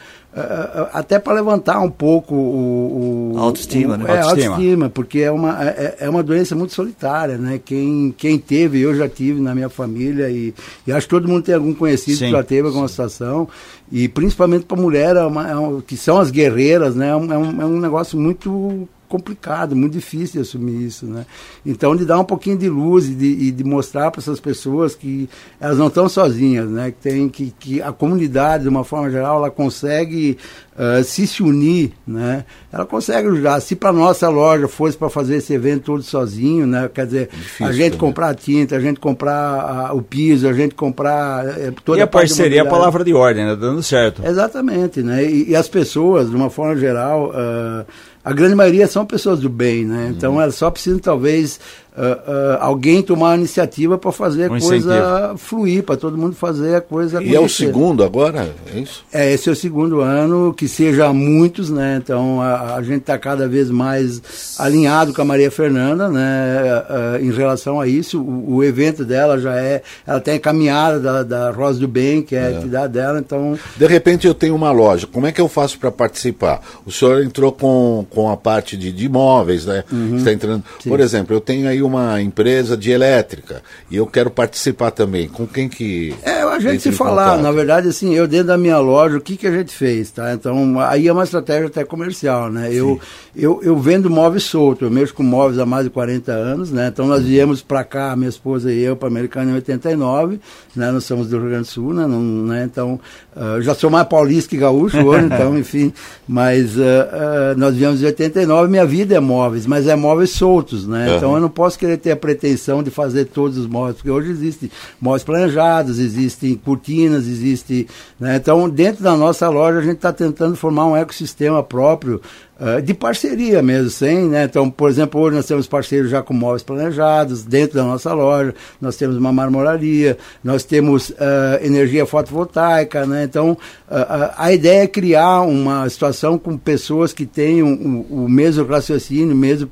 [0.93, 4.05] até para levantar um pouco o, o autoestima, o, né?
[4.09, 4.55] É, autoestima.
[4.55, 7.61] autoestima, porque é uma, é, é, uma doença muito solitária, né?
[7.63, 10.55] Quem, quem teve, eu já tive na minha família e,
[10.87, 12.93] e acho que todo mundo tem algum conhecido sim, que já teve alguma sim.
[12.93, 13.47] situação
[13.91, 17.11] e principalmente para mulher, é uma, é uma, que são as guerreiras, né?
[17.11, 21.27] É um, é um negócio muito complicado, muito difícil de assumir isso, né?
[21.67, 24.95] Então, de dar um pouquinho de luz e de, e de mostrar para essas pessoas
[24.95, 25.29] que
[25.61, 26.93] elas não estão sozinhas, né?
[26.93, 30.39] Que, tem, que, que a comunidade, de uma forma geral, ela consegue
[30.73, 32.47] uh, se se unir, né?
[32.73, 33.61] Ela consegue ajudar.
[33.61, 36.89] Se para nossa loja fosse para fazer esse evento todo sozinho, né?
[36.93, 37.99] Quer dizer, Difícil, a gente né?
[37.99, 42.05] comprar tinta, a gente comprar uh, o piso, a gente comprar uh, toda e a,
[42.05, 43.57] a parceria é a palavra de ordem, né?
[43.57, 44.25] Dando certo.
[44.25, 45.23] Exatamente, né?
[45.23, 47.85] E, e as pessoas, de uma forma geral, uh,
[48.25, 50.13] a grande maioria são pessoas do bem, né?
[50.17, 51.59] Então elas só precisam talvez
[51.97, 55.39] uh, uh, alguém tomar a iniciativa para fazer um a coisa incentivo.
[55.39, 57.37] fluir, para todo mundo fazer a coisa E acontecer.
[57.37, 59.05] é o segundo agora, é isso?
[59.13, 62.01] É, esse é o segundo ano, que seja muitos, né?
[62.03, 66.83] Então a, a gente está cada vez mais alinhado com a Maria Fernanda, né?
[66.89, 71.01] Uh, em relação a isso, o, o, evento dela já é, ela tem a caminhada
[71.01, 72.47] da, da Rosa do Bem, que é, é.
[72.47, 73.59] a atividade dela, então...
[73.77, 76.61] De repente eu tenho uma loja, como é que eu faço para participar?
[76.87, 79.85] O senhor entrou com, com a parte de, de imóveis, né?
[79.93, 80.17] Uhum.
[80.17, 80.65] Está entrando...
[80.83, 80.89] Sim.
[80.89, 85.29] Por exemplo, eu tenho aí uma empresa de elétrica e eu quero participar também.
[85.29, 86.15] Com quem que.
[86.23, 89.37] É, a gente se falar, na verdade, assim, eu dentro da minha loja, o que,
[89.37, 90.33] que a gente fez, tá?
[90.33, 92.73] Então, aí é uma estratégia até comercial, né?
[92.73, 93.01] Eu,
[93.35, 96.89] eu, eu vendo móveis solto, eu mexo com móveis há mais de 40 anos, né?
[96.93, 100.41] Então nós viemos para cá, minha esposa e eu, para Americana em 89,
[100.77, 100.91] né?
[100.91, 102.07] Nós somos do Rio Grande do Sul, né?
[102.07, 102.69] Não, né?
[102.71, 103.01] Então,
[103.37, 105.93] uh, já sou mais paulista que gaúcho hoje, então, enfim,
[106.29, 110.87] mas uh, uh, nós viemos em 89, minha vida é móveis, mas é móveis soltos,
[110.87, 111.17] né?
[111.17, 114.31] Então eu não posso querer ter a pretensão de fazer todos os móveis, porque hoje
[114.31, 117.87] existem móveis planejados, existem cortinas, existe.
[118.19, 118.37] Né?
[118.37, 122.21] Então, dentro da nossa loja, a gente está tentando formar um ecossistema próprio
[122.61, 124.45] uh, de parceria mesmo, sem, né?
[124.45, 128.55] Então, por exemplo, hoje nós temos parceiros já com móveis planejados dentro da nossa loja,
[128.81, 131.15] nós temos uma marmoraria, nós temos uh,
[131.63, 133.25] energia fotovoltaica, né?
[133.25, 138.65] Então, uh, a ideia é criar uma situação com pessoas que tenham o, o mesmo
[138.65, 139.71] raciocínio, o mesmo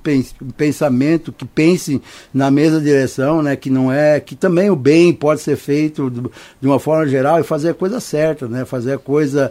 [0.57, 2.01] pensamento, que pensem
[2.33, 3.57] na mesma direção, né?
[3.57, 7.43] Que não é, que também o bem pode ser feito de uma forma geral e
[7.43, 8.65] fazer a coisa certa, né?
[8.65, 9.51] Fazer a coisa,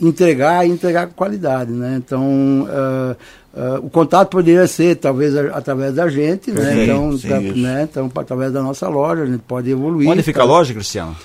[0.00, 1.96] entregar e entregar com qualidade, né?
[1.96, 3.16] Então, uh,
[3.54, 6.84] uh, o contato poderia ser talvez a, através da gente, né?
[6.84, 7.88] Então, sim, né?
[7.90, 10.08] então, através da nossa loja, a gente pode evoluir.
[10.08, 10.44] Onde fica tá?
[10.44, 11.16] a loja, Cristiano?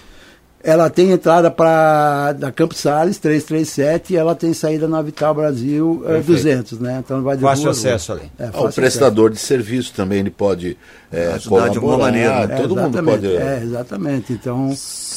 [0.64, 6.04] Ela tem entrada para da Campos Sales 337 e ela tem saída na Vital Brasil
[6.06, 7.02] uh, 200, né?
[7.04, 8.32] Então vai de fácil acesso ali.
[8.38, 9.42] É, fácil o prestador acesso.
[9.42, 10.78] de serviço também ele pode
[11.12, 12.46] é, ajudar de alguma maneira.
[12.46, 12.58] Né?
[12.58, 13.26] Todo mundo pode.
[13.36, 14.34] É, exatamente.
[14.34, 14.72] Então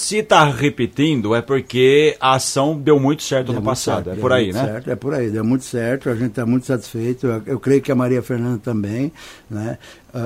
[0.05, 4.05] se está repetindo, é porque a ação deu muito certo deu no passado.
[4.05, 4.65] Certo, é por aí, né?
[4.67, 7.27] Certo, é por aí, deu muito certo, a gente está muito satisfeito.
[7.27, 9.11] Eu, eu, creio que a Maria Fernanda também.
[9.49, 9.79] Né?
[10.13, 10.19] Uh,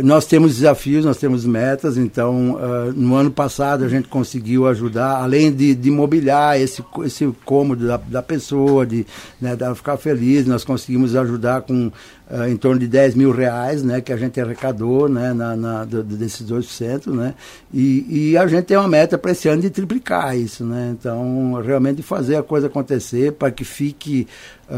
[0.00, 4.66] uh, nós temos desafios, nós temos metas, então uh, no ano passado a gente conseguiu
[4.66, 9.06] ajudar, além de, de mobiliar esse, esse cômodo da, da pessoa, de
[9.38, 11.92] né, dela ficar feliz, nós conseguimos ajudar com
[12.48, 16.46] em torno de 10 mil reais, né, que a gente arrecadou né, na, na, desses
[16.46, 17.34] 2%, né,
[17.72, 21.54] e, e a gente tem uma meta para esse ano de triplicar isso, né, então
[21.64, 24.26] realmente fazer a coisa acontecer para que fique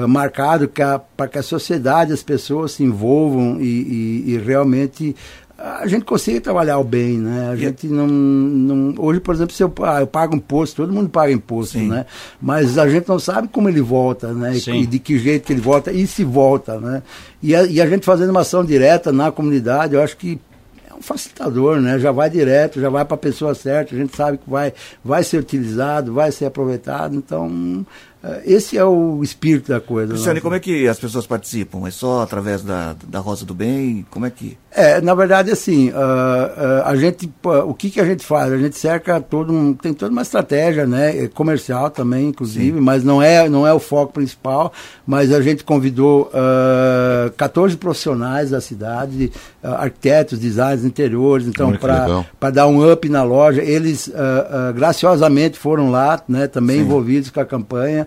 [0.09, 5.17] marcado para que a sociedade, as pessoas se envolvam e, e, e realmente
[5.61, 7.51] a gente consegue trabalhar o bem, né?
[7.51, 11.11] A gente não, não hoje, por exemplo, se eu, ah, eu pago imposto, todo mundo
[11.11, 11.89] paga imposto, Sim.
[11.89, 12.07] né?
[12.41, 14.57] Mas a gente não sabe como ele volta, né?
[14.57, 17.03] E, de que jeito que ele volta e se volta, né?
[17.43, 20.41] E a, e a gente fazendo uma ação direta na comunidade, eu acho que
[20.91, 21.99] é um facilitador, né?
[21.99, 24.73] Já vai direto, já vai para a pessoa certa, a gente sabe que vai,
[25.05, 27.85] vai ser utilizado, vai ser aproveitado, então
[28.23, 30.13] é, esse é o espírito da coisa.
[30.13, 30.41] Cristiane, né?
[30.43, 31.87] como é que as pessoas participam?
[31.87, 34.07] É só através da, da Rosa do Bem?
[34.11, 34.59] Como é que.
[34.73, 38.53] É, na verdade, assim, uh, uh, a gente, uh, o que, que a gente faz?
[38.53, 42.85] A gente cerca todo um, tem toda uma estratégia, né, comercial também, inclusive, Sim.
[42.85, 44.73] mas não é, não é o foco principal,
[45.05, 46.31] mas a gente convidou
[47.37, 54.11] 14 profissionais da cidade, arquitetos, designers interiores, então, para dar um up na loja, eles
[54.75, 56.83] graciosamente foram lá, né, também Sim.
[56.83, 58.07] envolvidos com a campanha,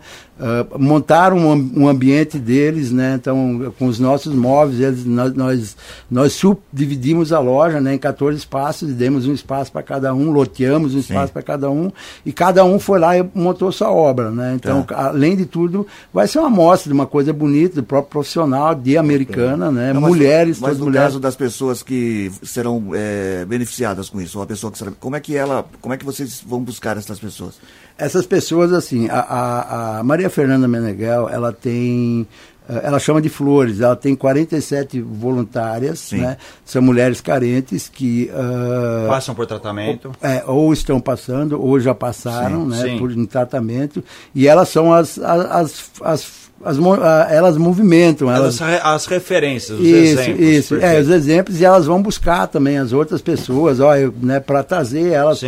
[0.78, 3.18] montaram um, um, ambiente deles, né?
[3.20, 5.78] Então, com os nossos móveis, eles, nós, nós,
[6.10, 10.32] nós subdividimos a loja né, em 14 espaços e demos um espaço para cada um,
[10.32, 11.92] loteamos um espaço para cada um,
[12.26, 14.54] e cada um foi lá e montou sua obra, né?
[14.56, 15.08] Então, tá.
[15.08, 18.98] além de tudo, vai ser uma amostra de uma coisa bonita, do próprio profissional, de
[18.98, 19.94] americana, né?
[19.94, 21.08] Não, mulheres, mas, mas no mulheres.
[21.08, 25.20] caso das pessoas que serão é, beneficiadas com isso, uma pessoa que será, como é
[25.20, 27.56] que ela, como é que vocês vão buscar essas pessoas?
[27.98, 32.28] Essas pessoas, assim, a, a, a Maria Fernanda Meneghel, ela tem
[32.84, 36.18] ela chama de flores, ela tem 47 voluntárias, Sim.
[36.18, 36.38] né?
[36.64, 41.94] são mulheres carentes que uh, passam por tratamento, ou, é, ou estão passando ou já
[41.94, 42.70] passaram, Sim.
[42.70, 43.00] né, Sim.
[43.00, 44.04] por um tratamento
[44.34, 46.43] e elas são as, as, as as,
[47.30, 48.32] elas movimentam.
[48.32, 50.46] Elas, as, as referências, os isso, exemplos.
[50.46, 54.64] Isso, é, os exemplos, e elas vão buscar também as outras pessoas, ó, né, para
[54.64, 55.42] trazer elas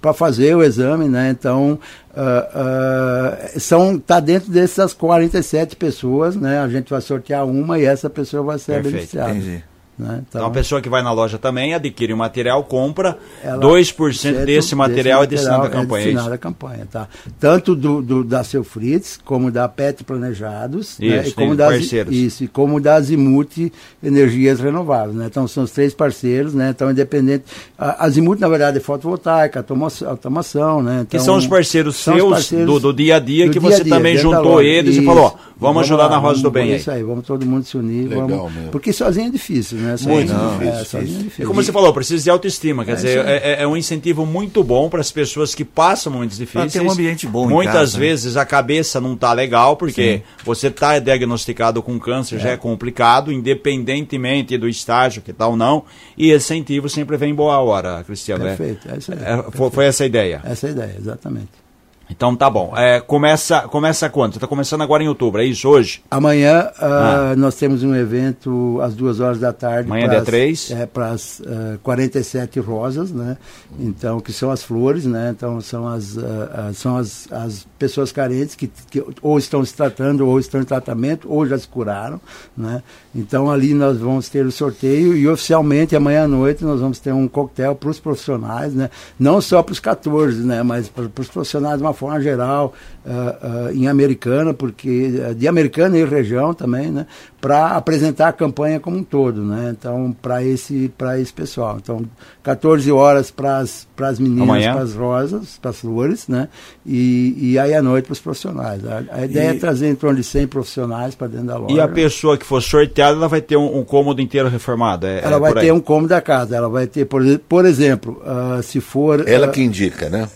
[0.00, 1.30] para fazer o exame, né?
[1.30, 1.78] Então,
[2.10, 6.60] uh, uh, são tá dentro dessas 47 pessoas, né?
[6.60, 9.30] A gente vai sortear uma e essa pessoa vai ser Perfeito, beneficiada.
[9.30, 9.64] Entendi.
[9.98, 10.22] Né?
[10.28, 14.44] Então, então, a pessoa que vai na loja também adquire o um material, compra 2%
[14.44, 16.02] desse material é destinado à campanha.
[16.02, 17.08] É destinado à campanha, tá?
[17.40, 21.28] Tanto do, do, da Seu Fritz, como da PET Planejados, isso, né?
[21.28, 22.14] e como das, parceiros.
[22.14, 23.72] Isso, e como da Zimuth
[24.02, 25.26] Energias Renováveis, né?
[25.26, 26.70] Então são os três parceiros, né?
[26.70, 27.44] Então independente,
[27.76, 29.64] a, a Zimuth na verdade é fotovoltaica,
[30.06, 31.00] automação, né?
[31.00, 33.58] Então, que são os parceiros são seus os parceiros do, do, dia a dia que
[33.58, 36.42] dia você -dia, também juntou eles isso, e falou, ó, vamos, ajudar lá, na Rosa
[36.42, 39.78] do Bem Isso aí, vamos todo mundo se unir, Legal, vamos, porque sozinho é difícil,
[39.78, 39.87] né?
[40.02, 40.98] Muito não, é, difícil.
[40.98, 41.44] É, difícil.
[41.44, 44.26] E como você falou, precisa de autoestima, quer é, dizer, é, é, é, um incentivo
[44.26, 46.72] muito bom para as pessoas que passam momentos difíceis.
[46.72, 48.06] Tem um ambiente bom Muitas casa, né?
[48.06, 48.40] vezes né?
[48.40, 50.22] a cabeça não está legal, porque Sim.
[50.44, 55.56] você está diagnosticado com câncer, já é complicado, independentemente do estágio que tal tá ou
[55.56, 55.84] não,
[56.16, 58.44] e esse incentivo sempre vem em boa hora, Cristiano.
[58.44, 60.40] Perfeito, é, aí, foi, foi essa a ideia.
[60.44, 61.67] Essa é a ideia, exatamente.
[62.10, 62.72] Então tá bom.
[62.76, 64.34] É, começa, começa quando?
[64.34, 66.02] Está começando agora em outubro, é isso hoje?
[66.10, 67.34] Amanhã uh, ah.
[67.36, 69.88] nós temos um evento às duas horas da tarde.
[69.88, 70.70] Amanhã dia 3?
[70.70, 73.36] É, para as uh, 47 rosas, né?
[73.78, 75.34] Então, que são as flores, né?
[75.36, 80.26] Então são as, uh, são as, as pessoas carentes que, que ou estão se tratando,
[80.26, 82.20] ou estão em tratamento, ou já se curaram,
[82.56, 82.82] né?
[83.14, 87.12] Então ali nós vamos ter o sorteio e oficialmente amanhã à noite nós vamos ter
[87.12, 88.90] um coquetel para os profissionais, né?
[89.18, 90.62] Não só para os 14, né?
[90.62, 92.72] Mas para os profissionais de uma forma geral,
[93.08, 97.06] uh, uh, em Americana, porque uh, de Americana e região também, né,
[97.40, 99.74] para apresentar a campanha como um todo, né?
[99.78, 101.78] Então, para esse para esse pessoal.
[101.80, 102.04] Então,
[102.42, 106.48] 14 horas para as meninas, para as rosas, para as flores, né?
[106.84, 108.84] E, e aí à noite para os profissionais.
[108.84, 109.56] A, a ideia é e...
[109.56, 111.74] é trazer em torno de 100 profissionais para dentro da loja.
[111.74, 115.06] E a pessoa que for sorteada, ela vai ter um, um cômodo inteiro reformado?
[115.06, 116.56] É, ela é vai ter um cômodo da casa.
[116.56, 118.20] Ela vai ter, por, por exemplo,
[118.62, 119.26] se for...
[119.28, 120.28] Ela que indica, né?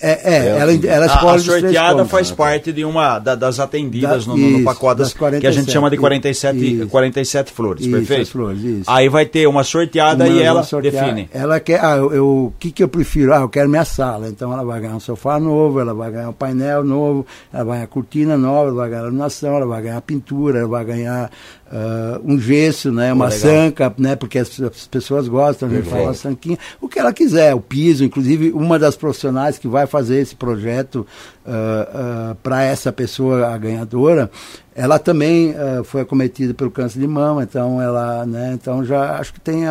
[0.00, 3.58] É, é, é ela, ela escolhe a, a sorteada faz parte de uma da, das
[3.58, 5.02] atendidas da, no, no, no pacote
[5.40, 8.30] que a gente chama de 47, 47 flores, isso, perfeito?
[8.30, 8.90] Flores, isso.
[8.90, 11.28] Aí vai ter uma sorteada uma, e ela define.
[11.32, 13.32] Ela quer, ah, eu, o que, que eu prefiro?
[13.34, 14.28] Ah, eu quero minha sala.
[14.28, 17.76] Então ela vai ganhar um sofá novo, ela vai ganhar um painel novo, ela vai
[17.78, 21.30] ganhar cortina nova, ela vai ganhar iluminação, ela vai ganhar pintura, ela vai ganhar
[21.70, 26.12] uh, um gesso, né, uma sanca, né, porque as, as pessoas gostam, a gente fala
[26.14, 30.34] sanquinha, o que ela quiser, o piso, inclusive uma das profissionais que vai fazer esse
[30.34, 31.06] projeto
[31.46, 34.30] uh, uh, para essa pessoa, a ganhadora,
[34.74, 39.32] ela também uh, foi acometida pelo câncer de mama, então ela, né, então já acho
[39.32, 39.62] que tem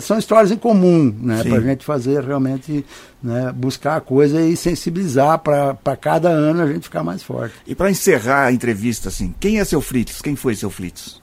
[0.00, 2.84] são histórias em comum, né, para a gente fazer realmente,
[3.22, 7.54] né, buscar a coisa e sensibilizar para cada ano a gente ficar mais forte.
[7.66, 10.20] E para encerrar a entrevista, assim, quem é seu Fritz?
[10.22, 11.20] Quem foi seu Fritz?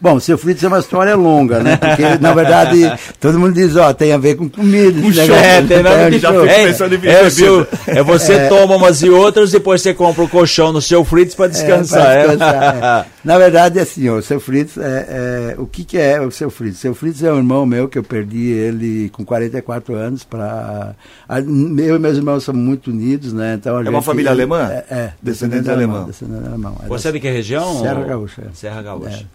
[0.00, 1.76] Bom, seu Fritz é uma história longa, né?
[1.76, 5.00] Porque, na verdade, todo mundo diz, ó, tem a ver com comida.
[5.00, 6.46] Com show, é, tem nada de show.
[6.46, 10.28] É, é, seu, é você é, toma umas e outras, depois você compra o um
[10.28, 12.10] colchão no seu Fritz para descansar.
[12.10, 13.15] É, descansar é.
[13.26, 16.76] Na verdade, é assim, o seu Fritz, é, o que, que é o seu Fritz?
[16.76, 20.94] O seu Fritz é um irmão meu que eu perdi ele com 44 anos para...
[21.28, 23.54] Eu e meus irmãos somos muito unidos, né?
[23.54, 24.70] Então, é gente, uma família alemã?
[24.70, 26.04] É, é descendente, descendente alemão.
[26.04, 26.76] Descendente alemão.
[26.86, 27.80] Você é de que região?
[27.80, 28.42] Serra Gaúcha.
[28.54, 29.26] Serra Gaúcha.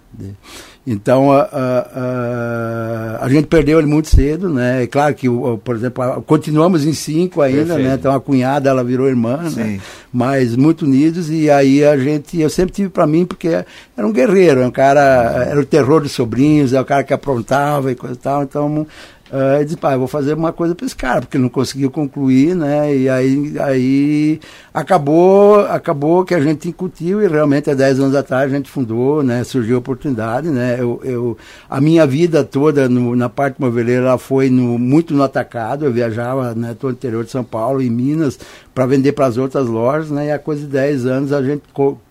[0.86, 4.84] Então, a, a, a, a, gente perdeu ele muito cedo, né?
[4.84, 5.28] É claro que,
[5.64, 7.68] por exemplo, continuamos em cinco ainda, né?
[7.68, 7.88] Perfeito.
[7.88, 7.96] né?
[8.00, 9.50] Então, a cunhada, ela virou irmã, né?
[9.50, 9.60] Sim.
[9.60, 9.80] né?
[10.12, 13.64] Mas muito unidos e aí a gente, eu sempre tive para mim, porque
[13.96, 17.92] era um guerreiro, um cara, era o terror dos sobrinhos, é o cara que aprontava
[17.92, 18.88] e coisa e tal, então
[19.32, 22.54] Uh, disse, pai, vou fazer uma coisa para esse cara, porque ele não conseguiu concluir,
[22.54, 22.94] né?
[22.94, 24.40] E aí, aí
[24.74, 29.24] acabou, acabou que a gente incutiu e realmente há 10 anos atrás a gente fundou,
[29.24, 29.42] né?
[29.46, 30.76] Surgiu a oportunidade, né?
[30.78, 31.38] Eu, eu,
[31.70, 36.54] a minha vida toda no, na parte moveleira foi no, muito no atacado, eu viajava
[36.54, 38.38] né, todo o interior de São Paulo, em Minas,
[38.74, 40.28] para vender para as outras lojas, né?
[40.28, 41.64] E há coisa de 10 anos a gente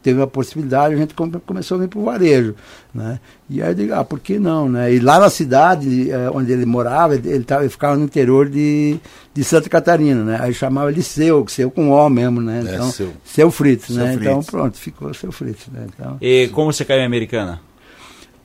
[0.02, 2.54] teve a possibilidade, a gente começou a vir para o varejo,
[2.94, 3.18] né?
[3.48, 4.92] E aí eu digo, ah, por que não, né?
[4.92, 8.48] E lá na cidade eh, onde ele morava, ele, ele, tava, ele ficava no interior
[8.48, 8.98] de,
[9.32, 10.38] de Santa Catarina, né?
[10.40, 12.58] Aí chamava ele seu, seu com O mesmo, né?
[12.58, 13.12] É, então, é, seu.
[13.24, 14.12] seu Fritz, seu né?
[14.12, 14.26] Fritz.
[14.26, 15.86] Então pronto, ficou seu Fritz, né?
[15.94, 17.60] Então, e como você caiu em Americana?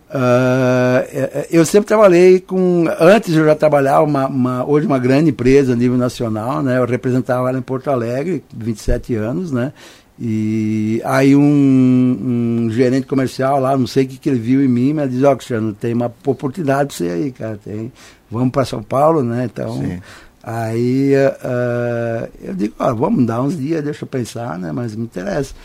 [0.07, 2.85] Uh, eu sempre trabalhei com.
[2.99, 6.77] Antes eu já trabalhava uma, uma, hoje uma grande empresa a nível nacional, né?
[6.77, 9.73] Eu representava ela em Porto Alegre, 27 anos, né?
[10.17, 14.67] E aí um, um, gerente comercial lá, não sei o que, que ele viu em
[14.67, 17.59] mim, mas diz, ó, oh, Cristiano, tem uma oportunidade para você aí, cara.
[17.63, 17.91] Tem,
[18.31, 19.45] vamos para São Paulo, né?
[19.45, 19.81] Então.
[19.81, 19.99] Sim.
[20.47, 24.71] Aí uh, eu digo, ó, vamos dar uns dias, deixa eu pensar, né?
[24.71, 25.55] Mas me interessa.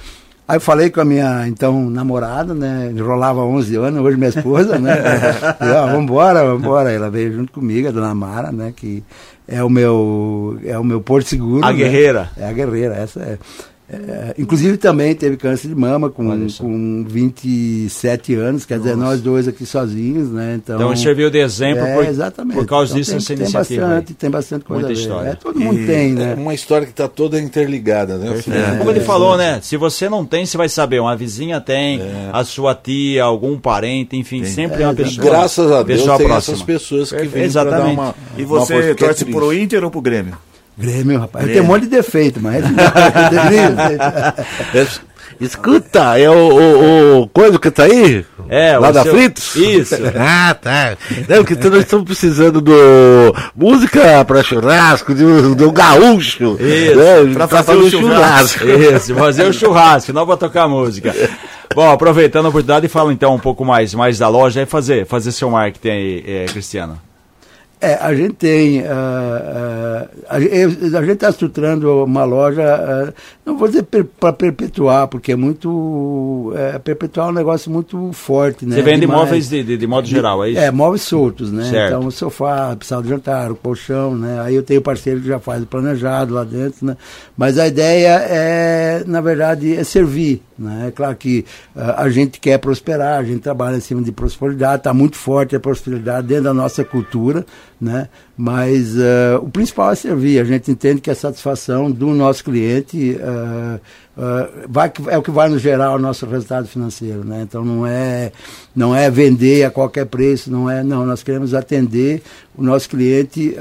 [0.51, 2.91] Aí eu falei com a minha, então, namorada, né?
[2.93, 4.97] Enrolava 11 anos, hoje minha esposa, né?
[5.63, 6.91] e, ó, vambora, vambora.
[6.91, 8.73] Ela veio junto comigo, a dona Mara, né?
[8.75, 9.01] Que
[9.47, 11.65] é o meu, é o meu porto seguro.
[11.65, 11.77] A né?
[11.77, 12.31] guerreira.
[12.37, 13.39] É a guerreira, essa é.
[13.93, 18.88] É, inclusive também teve câncer de mama com, com 27 anos, quer Nossa.
[18.88, 20.55] dizer, nós dois aqui sozinhos, né?
[20.62, 22.57] Então, então serviu de exemplo é, por, exatamente.
[22.57, 23.86] por causa então, disso tem, essa tem iniciativa.
[23.86, 25.30] Bastante, tem bastante coisa Muita história.
[25.30, 26.32] É, todo mundo e tem, né?
[26.32, 28.41] É uma história que está toda interligada, né?
[28.49, 29.59] É, Como ele falou, né?
[29.61, 31.01] Se você não tem, você vai saber.
[31.01, 32.30] Uma vizinha tem, é.
[32.32, 34.53] a sua tia, algum parente, enfim, tem.
[34.53, 35.26] sempre é uma pessoa.
[35.26, 36.36] Graças a Deus tem próxima.
[36.36, 38.14] essas pessoas que vêm para dar uma.
[38.38, 40.36] E você torce pro Inter ou pro Grêmio?
[40.81, 41.45] Grêmio, rapaz.
[41.45, 41.51] Grêmio.
[41.51, 42.64] Eu tenho um monte de defeito, mas.
[45.41, 48.26] Escuta, é o, o, o, coisa que tá aí?
[48.47, 49.14] É, lá da seu...
[49.14, 49.57] Fritos?
[49.57, 49.95] Isso.
[50.18, 50.99] ah, tá.
[51.26, 56.59] Não, que nós estamos precisando do música para churrasco, do, do gaúcho.
[56.61, 56.95] Isso.
[56.95, 57.33] Né?
[57.33, 58.59] Pra, fazer, fazer o churrasco.
[58.59, 58.97] churrasco.
[58.97, 61.14] Isso, fazer o churrasco, não para tocar música.
[61.74, 65.33] Bom, aproveitando a oportunidade, fala então um pouco mais, mais da loja e fazer, fazer
[65.33, 67.01] seu marketing aí, é, Cristiano.
[67.81, 68.83] É, a gente tem.
[68.83, 73.14] Uh, uh, a, a, gente está estruturando uma loja, uh,
[73.45, 76.53] não vou dizer per, para perpetuar, porque é muito.
[76.57, 78.76] É, perpetuar é um negócio muito forte, né?
[78.76, 79.20] Você vende Demais.
[79.20, 80.61] móveis de, de, de, modo geral, é isso?
[80.61, 81.64] É, móveis soltos, né?
[81.70, 81.95] Certo.
[81.95, 84.41] Então, o sofá, sala de jantar, o colchão, né?
[84.43, 86.99] Aí eu tenho parceiro que já faz o planejado lá dentro, né?
[87.35, 90.89] Mas a ideia é, na verdade, é servir, né?
[90.89, 91.45] É claro que
[91.75, 95.61] a gente quer prosperar, a gente trabalha em cima de prosperidade, está muito forte a
[95.61, 97.45] prosperidade dentro da nossa cultura
[97.81, 98.09] né?
[98.37, 100.39] Mas uh, o principal é servir.
[100.39, 103.81] A gente entende que a satisfação do nosso cliente uh,
[104.21, 107.43] uh, vai, é o que vai nos gerar o nosso resultado financeiro, né?
[107.43, 108.33] Então não é
[108.77, 111.07] não é vender a qualquer preço, não é não.
[111.07, 112.23] Nós queremos atender
[112.55, 113.57] o nosso cliente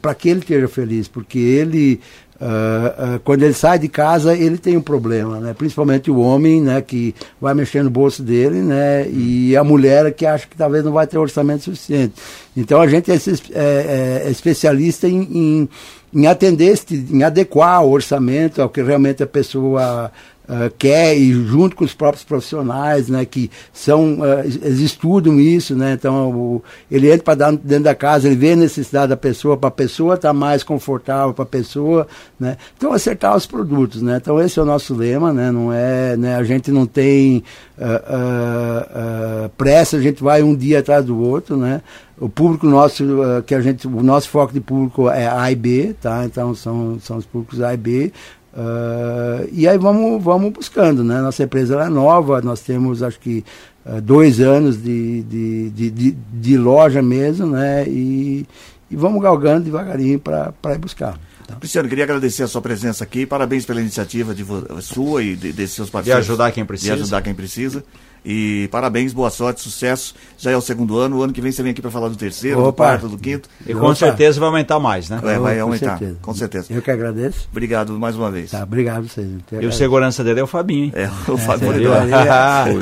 [0.00, 2.00] para que ele esteja feliz, porque ele
[2.40, 5.52] Uh, uh, quando ele sai de casa, ele tem um problema, né?
[5.52, 10.24] principalmente o homem né, que vai mexer no bolso dele né, e a mulher que
[10.24, 12.14] acha que talvez não vai ter orçamento suficiente.
[12.56, 15.68] Então a gente é, é, é especialista em, em,
[16.14, 16.80] em atender,
[17.10, 20.10] em adequar o orçamento ao que realmente a pessoa
[20.50, 25.76] uh, quer e junto com os próprios profissionais, né, que são, uh, eles estudam isso,
[25.76, 29.56] né, então o, ele entra para dentro da casa, ele vê a necessidade da pessoa,
[29.56, 32.06] para a pessoa estar tá mais confortável, para a pessoa,
[32.38, 36.16] né, então acertar os produtos, né, então esse é o nosso lema, né, não é,
[36.16, 37.44] né, a gente não tem
[37.78, 41.80] uh, pressa, a gente vai um dia atrás do outro, né,
[42.18, 43.02] o público nosso,
[43.46, 46.22] que a gente, o nosso foco de público é A e B, tá?
[46.26, 48.12] Então são, são os públicos A e B.
[48.52, 51.20] Uh, e aí vamos, vamos buscando, né?
[51.20, 53.44] Nossa empresa é nova, nós temos acho que
[53.86, 57.86] uh, dois anos de, de, de, de, de loja mesmo, né?
[57.86, 58.44] E,
[58.90, 61.18] e vamos galgando devagarinho para ir buscar.
[61.46, 61.56] Tá.
[61.56, 63.24] Cristiano, queria agradecer a sua presença aqui.
[63.24, 64.44] Parabéns pela iniciativa de
[64.80, 66.24] sua e de, de seus parceiros.
[66.24, 66.96] De ajudar quem precisa.
[66.96, 67.84] De ajudar quem precisa.
[68.24, 70.14] E parabéns, boa sorte, sucesso.
[70.36, 71.18] Já é o segundo ano.
[71.18, 72.66] O ano que vem você vem aqui para falar do terceiro, Opa.
[72.66, 73.48] do quarto, do quinto.
[73.66, 73.94] E com Opa.
[73.94, 75.20] certeza vai aumentar mais, né?
[75.24, 76.18] É, vai aumentar, com certeza.
[76.22, 76.66] com certeza.
[76.70, 77.48] Eu que agradeço.
[77.50, 78.50] Obrigado mais uma vez.
[78.50, 79.28] Tá, obrigado vocês.
[79.52, 80.92] E o segurança dele é o Fabinho.
[80.94, 81.90] É, o é, Fabinho.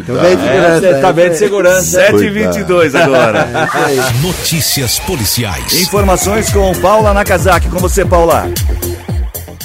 [0.06, 0.86] Tô bem de segurança.
[0.86, 2.12] É, tá bem de segurança.
[2.12, 3.38] 7h22 agora.
[3.38, 5.82] É Notícias policiais.
[5.82, 7.68] Informações com Paula Nakazaki.
[7.68, 8.48] Com você, Paula.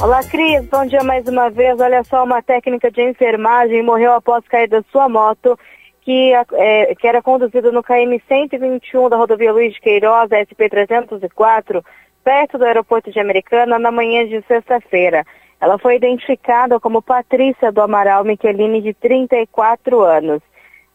[0.02, 0.66] Olá, Cris.
[0.70, 1.80] Bom dia mais uma vez.
[1.80, 5.58] Olha só, uma técnica de enfermagem morreu após cair da sua moto
[6.02, 11.84] que, é, que era conduzida no KM 121 da rodovia Luiz de Queiroz, SP 304,
[12.24, 15.26] perto do aeroporto de Americana, na manhã de sexta-feira.
[15.62, 20.42] Ela foi identificada como Patrícia do Amaral Michelini, de 34 anos.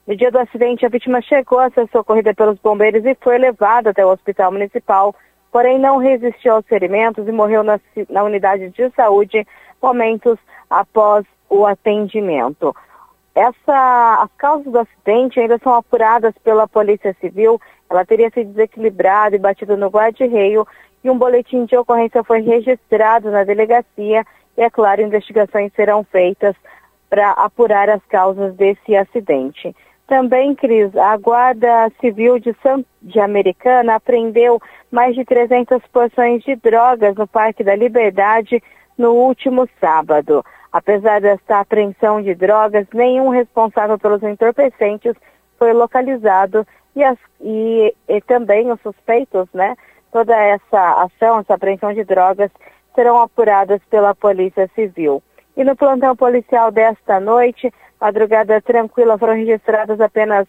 [0.07, 3.90] No dia do acidente, a vítima chegou a ser socorrida pelos bombeiros e foi levada
[3.90, 5.14] até o hospital municipal,
[5.53, 9.46] porém não resistiu aos ferimentos e morreu na, na unidade de saúde
[9.82, 10.38] momentos
[10.68, 12.74] após o atendimento.
[13.34, 17.61] Essa, as causas do acidente ainda são apuradas pela Polícia Civil.
[17.88, 20.66] Ela teria se desequilibrado e batido no guarda-reio
[21.03, 24.24] e um boletim de ocorrência foi registrado na delegacia
[24.57, 26.57] e, é claro, investigações serão feitas
[27.09, 29.74] para apurar as causas desse acidente.
[30.09, 32.82] Também, Cris, a Guarda Civil de, San...
[33.02, 34.59] de Americana apreendeu
[34.90, 38.62] mais de 300 porções de drogas no Parque da Liberdade
[38.96, 40.42] no último sábado.
[40.72, 45.14] Apesar desta apreensão de drogas, nenhum responsável pelos entorpecentes
[45.59, 49.76] foi localizado e, as, e, e também os suspeitos, né?
[50.11, 52.50] Toda essa ação, essa apreensão de drogas,
[52.94, 55.22] serão apuradas pela Polícia Civil.
[55.54, 57.70] E no plantão policial desta noite,
[58.01, 60.46] madrugada tranquila, foram registradas apenas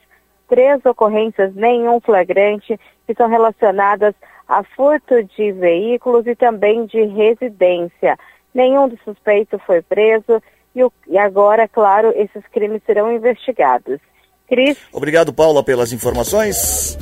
[0.47, 4.15] três ocorrências, nenhum flagrante, que são relacionadas
[4.47, 8.17] a furto de veículos e também de residência.
[8.53, 10.41] Nenhum dos suspeitos foi preso
[10.75, 13.99] e, o, e agora, claro, esses crimes serão investigados.
[14.49, 14.77] Cris.
[14.91, 16.97] Obrigado, Paula, pelas informações.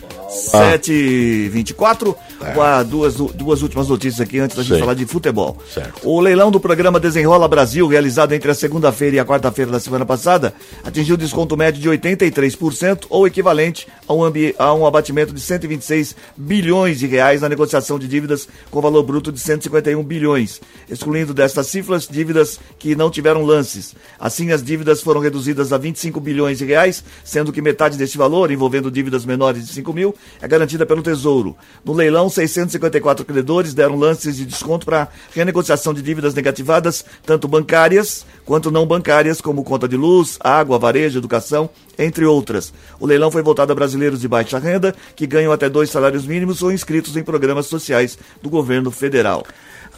[0.53, 0.77] Ah.
[0.77, 2.15] 7h24.
[2.41, 2.83] É.
[2.83, 4.79] Duas, duas últimas notícias aqui antes da gente Sim.
[4.79, 5.57] falar de futebol.
[5.73, 6.07] Certo.
[6.07, 10.05] O leilão do programa Desenrola Brasil, realizado entre a segunda-feira e a quarta-feira da semana
[10.05, 14.21] passada, atingiu desconto médio de 83% ou equivalente a um,
[14.57, 19.31] a um abatimento de 126 bilhões de reais na negociação de dívidas com valor bruto
[19.31, 23.95] de 151 bilhões, excluindo destas cifras dívidas que não tiveram lances.
[24.19, 27.03] Assim, as dívidas foram reduzidas a 25 bilhões de reais,
[27.37, 31.55] sendo que metade deste valor, envolvendo dívidas menores de 5 mil, é garantida pelo Tesouro.
[31.85, 38.25] No leilão, 654 credores deram lances de desconto para renegociação de dívidas negativadas, tanto bancárias
[38.43, 41.69] quanto não bancárias, como conta de luz, água, varejo, educação,
[41.99, 42.73] entre outras.
[42.99, 46.63] O leilão foi voltado a brasileiros de baixa renda, que ganham até dois salários mínimos
[46.63, 49.45] ou inscritos em programas sociais do governo federal.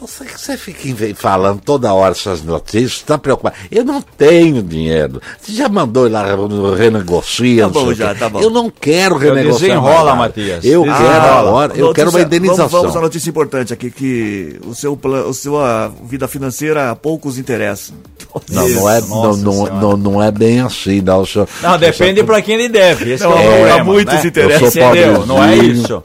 [0.02, 3.58] Você, você fica falando toda hora essas notícias, está preocupado.
[3.70, 5.22] Eu não tenho dinheiro.
[5.42, 6.26] Você já mandou ir lá
[6.78, 7.70] renegociar?
[7.70, 8.40] Tá bom, já, tá bom.
[8.40, 9.60] Eu não quero renegociar.
[9.60, 10.64] Desenrola, Matias.
[10.64, 11.12] Eu desenrola.
[11.12, 12.70] quero agora, notícia, eu quero uma indenização.
[12.70, 14.98] Vamos, vamos a notícia importante aqui, que o seu,
[15.28, 17.92] o seu a vida financeira a poucos interessa.
[18.52, 21.26] Não, não é, não, não, não, não, é bem assim, não.
[21.26, 23.14] Senhor, não, depende para quem ele deve.
[23.14, 24.28] Esse não, é, problema, muitos né?
[24.28, 24.76] interesses.
[24.76, 25.26] Entendeu?
[25.26, 26.04] Não é isso.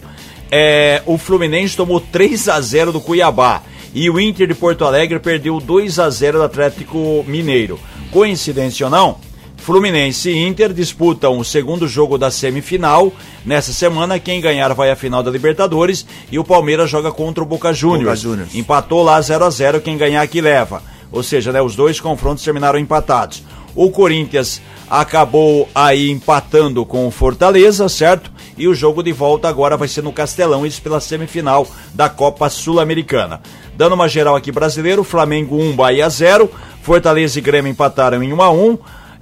[0.51, 3.61] é, O Fluminense tomou 3 a 0 do Cuiabá.
[3.93, 7.79] E o Inter de Porto Alegre perdeu 2 a 0 do Atlético Mineiro.
[8.11, 9.24] Coincidência ou não?
[9.57, 13.11] Fluminense e Inter disputam o segundo jogo da semifinal.
[13.45, 17.47] Nessa semana, quem ganhar vai à final da Libertadores e o Palmeiras joga contra o
[17.47, 18.21] Boca Juniors.
[18.53, 20.83] Empatou lá 0 a 0 quem ganhar que leva.
[21.11, 23.41] Ou seja, né, os dois confrontos terminaram empatados.
[23.75, 28.31] O Corinthians acabou aí empatando com o Fortaleza, certo?
[28.57, 32.49] E o jogo de volta agora vai ser no Castelão, isso pela semifinal da Copa
[32.49, 33.41] Sul-Americana.
[33.75, 36.49] Dando uma geral aqui brasileiro, Flamengo 1, Bahia 0,
[36.81, 38.77] Fortaleza e Grêmio empataram em 1 a 1.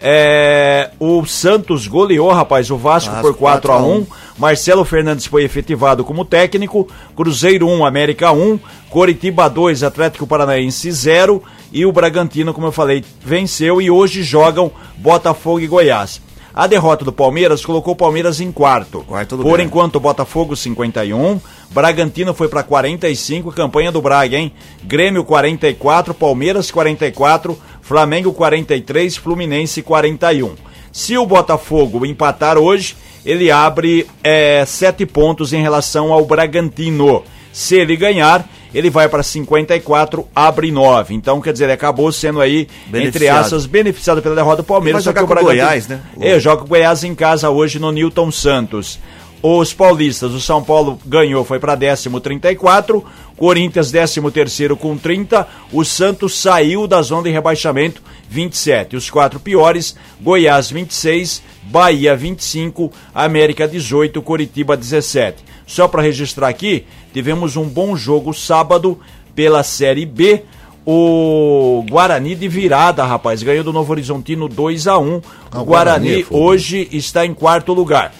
[0.05, 4.05] É, o Santos goleou, rapaz, o Vasco, Vasco, por 4 a 4 a 1.
[4.37, 6.89] Marcelo Fernandes foi efetivado como técnico.
[7.15, 8.59] Cruzeiro 1, América 1.
[8.89, 11.41] Coritiba 2, Atlético Paranaense 0.
[11.71, 16.21] E o Bragantino, como eu falei, venceu e hoje jogam Botafogo e Goiás.
[16.53, 19.03] A derrota do Palmeiras colocou o Palmeiras em quarto.
[19.07, 19.59] Quarto Por lugar.
[19.61, 21.39] enquanto, Botafogo 51,
[21.71, 24.53] Bragantino foi para 45, campanha do Braga, hein?
[24.83, 30.55] Grêmio 44, Palmeiras 44, Flamengo 43, Fluminense 41.
[30.91, 37.23] Se o Botafogo empatar hoje, ele abre é, sete pontos em relação ao Bragantino.
[37.51, 41.13] Se ele ganhar, ele vai para 54, abre 9.
[41.13, 42.67] Então, quer dizer, ele acabou sendo aí,
[43.07, 45.03] entre aspas, beneficiado pela derrota do Palmeiras.
[45.03, 46.01] Vai só jogar que o com o Bragantino- Goiás, né?
[46.19, 48.99] É, joga o Goiás em casa hoje no Newton Santos.
[49.45, 53.03] Os paulistas, o São Paulo ganhou, foi para décimo 34,
[53.35, 58.95] Corinthians décimo terceiro com 30, o Santos saiu da zona de rebaixamento 27.
[58.95, 65.43] Os quatro piores, Goiás 26, Bahia 25, América 18, Coritiba 17.
[65.67, 68.97] Só para registrar aqui, tivemos um bom jogo sábado
[69.35, 70.43] pela Série B.
[70.85, 75.21] O Guarani de virada, rapaz, ganhou do Novo Horizontino 2 a 1
[75.51, 78.13] Ah, O Guarani Guarani é hoje está em quarto lugar.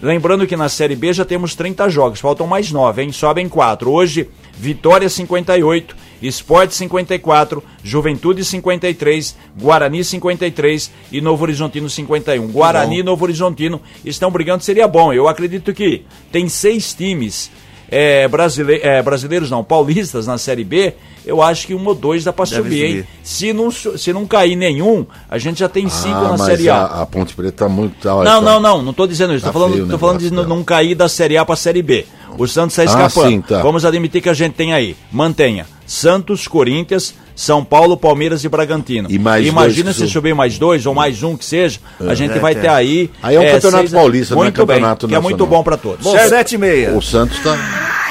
[0.00, 3.10] Lembrando que na Série B já temos 30 jogos, faltam mais 9, hein?
[3.12, 3.90] Sobem 4.
[3.90, 12.46] Hoje, Vitória 58, Esporte 54, Juventude 53, Guarani 53 e Novo Horizontino 51.
[12.48, 15.12] Guarani e Novo Horizontino estão brigando, seria bom.
[15.12, 17.50] Eu acredito que tem seis times
[17.90, 20.94] é, brasile- é, brasileiros, não, paulistas na Série B.
[21.28, 22.90] Eu acho que um ou dois dá pra Deve subir, hein?
[22.96, 23.06] subir.
[23.22, 26.70] Se não, se não cair nenhum, a gente já tem cinco Ah, na mas Série
[26.70, 26.76] A.
[26.76, 28.08] a, a Ponte Preta tá muito.
[28.08, 29.44] olha, Não, tá- não, não, não tô dizendo isso.
[29.44, 31.82] Tá tô falando, feio tô falando de não, não cair da Série A pra Série
[31.82, 32.06] B.
[32.38, 33.28] O Santos está escapando.
[33.30, 33.60] sim, tá.
[33.62, 34.96] Vamos admitir que a gente tem aí.
[35.12, 35.66] Mantenha.
[35.86, 39.08] Santos, Corinthians, São Paulo, Palmeiras e Bragantino.
[39.10, 42.36] E mais Imagina se sub- subir mais dois ou mais um que seja, a gente
[42.36, 42.54] É, vai é.
[42.56, 43.10] ter aí.
[43.22, 45.58] Aí é um campeonato paulista, não é muito bem, campeonato que é muito nacional.
[45.58, 46.04] bom pra todos.
[46.04, 46.12] Bom?
[46.16, 46.94] 7 e meia.
[46.96, 47.56] O Santos tá.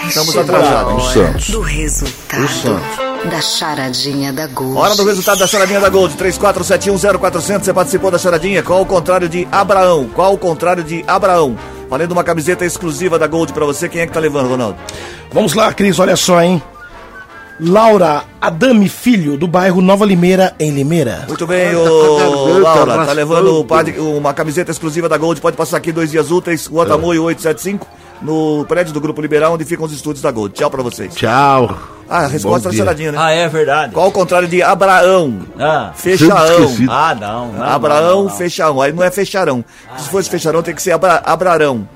[0.07, 0.93] Estamos atrasados.
[1.03, 1.49] O Santos.
[1.49, 3.07] Do resultado O Santos.
[3.30, 4.78] Da charadinha da Gold.
[4.78, 7.63] Hora do resultado da charadinha da Gold, 34710400.
[7.63, 8.63] Você participou da charadinha?
[8.63, 10.09] Qual o contrário de Abraão?
[10.13, 11.57] Qual o contrário de Abraão?
[11.89, 13.88] Valendo uma camiseta exclusiva da Gold pra você.
[13.89, 14.78] Quem é que tá levando, Ronaldo?
[15.32, 16.61] Vamos lá, Cris, olha só, hein?
[17.59, 21.25] Laura Adame Filho, do bairro Nova Limeira, em Limeira.
[21.28, 21.84] Muito bem, Tá ô
[22.28, 25.41] raspando, Laura, tá tá levando padre- uma camiseta exclusiva da Gold.
[25.41, 27.88] Pode passar aqui dois dias úteis, Rua Tamoio 875,
[28.21, 30.53] no prédio do Grupo Liberal, onde ficam os estúdios da Gold.
[30.53, 31.15] Tchau pra vocês.
[31.15, 31.75] Tchau.
[32.10, 32.80] Ah, a resposta dia.
[32.80, 33.18] charadinha, né?
[33.22, 33.93] Ah, é verdade.
[33.93, 35.39] Qual o contrário de Abraão?
[35.60, 36.76] Ah, Fechaão.
[36.89, 37.51] Ah não.
[37.53, 38.30] não, Abraão, não, não, não.
[38.30, 38.82] fecharão.
[38.82, 39.64] Aí não é fecharão.
[39.97, 41.88] Se fosse fecharão, tem que ser abra, abrarão.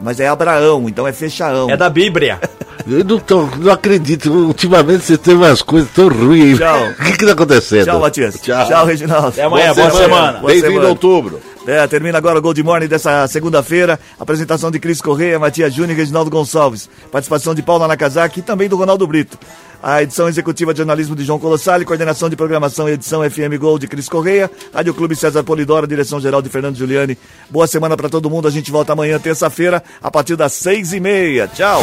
[0.00, 1.70] Mas é Abraão, então é fecharão.
[1.70, 2.38] É da Bíblia.
[2.86, 4.30] Eu não, tô- não acredito.
[4.30, 6.58] Ultimamente você tem umas coisas tão ruins.
[6.58, 6.88] Tchau.
[7.00, 7.84] O que que tá acontecendo?
[7.86, 8.34] Tchau, Matias.
[8.40, 8.66] Tchau.
[8.66, 9.28] Tchau, Reginaldo.
[9.28, 10.32] Até amanhã, boa semana.
[10.38, 10.86] Boa Bem-vindo semana.
[10.86, 11.40] a outubro.
[11.66, 13.98] É, termina agora o Gold Morning dessa segunda-feira.
[14.20, 16.90] Apresentação de Cris Correia, Matias Júnior e Reginaldo Gonçalves.
[17.10, 19.38] Participação de Paula Nakazaki e também do Ronaldo Brito.
[19.86, 23.82] A edição executiva de jornalismo de João Colossali, coordenação de programação e edição FM Gold
[23.82, 27.18] de Cris Correia, Rádio Clube César Polidoro, direção geral de Fernando Giuliani.
[27.50, 28.48] Boa semana pra todo mundo.
[28.48, 31.46] A gente volta amanhã, terça-feira, a partir das seis e meia.
[31.48, 31.82] Tchau.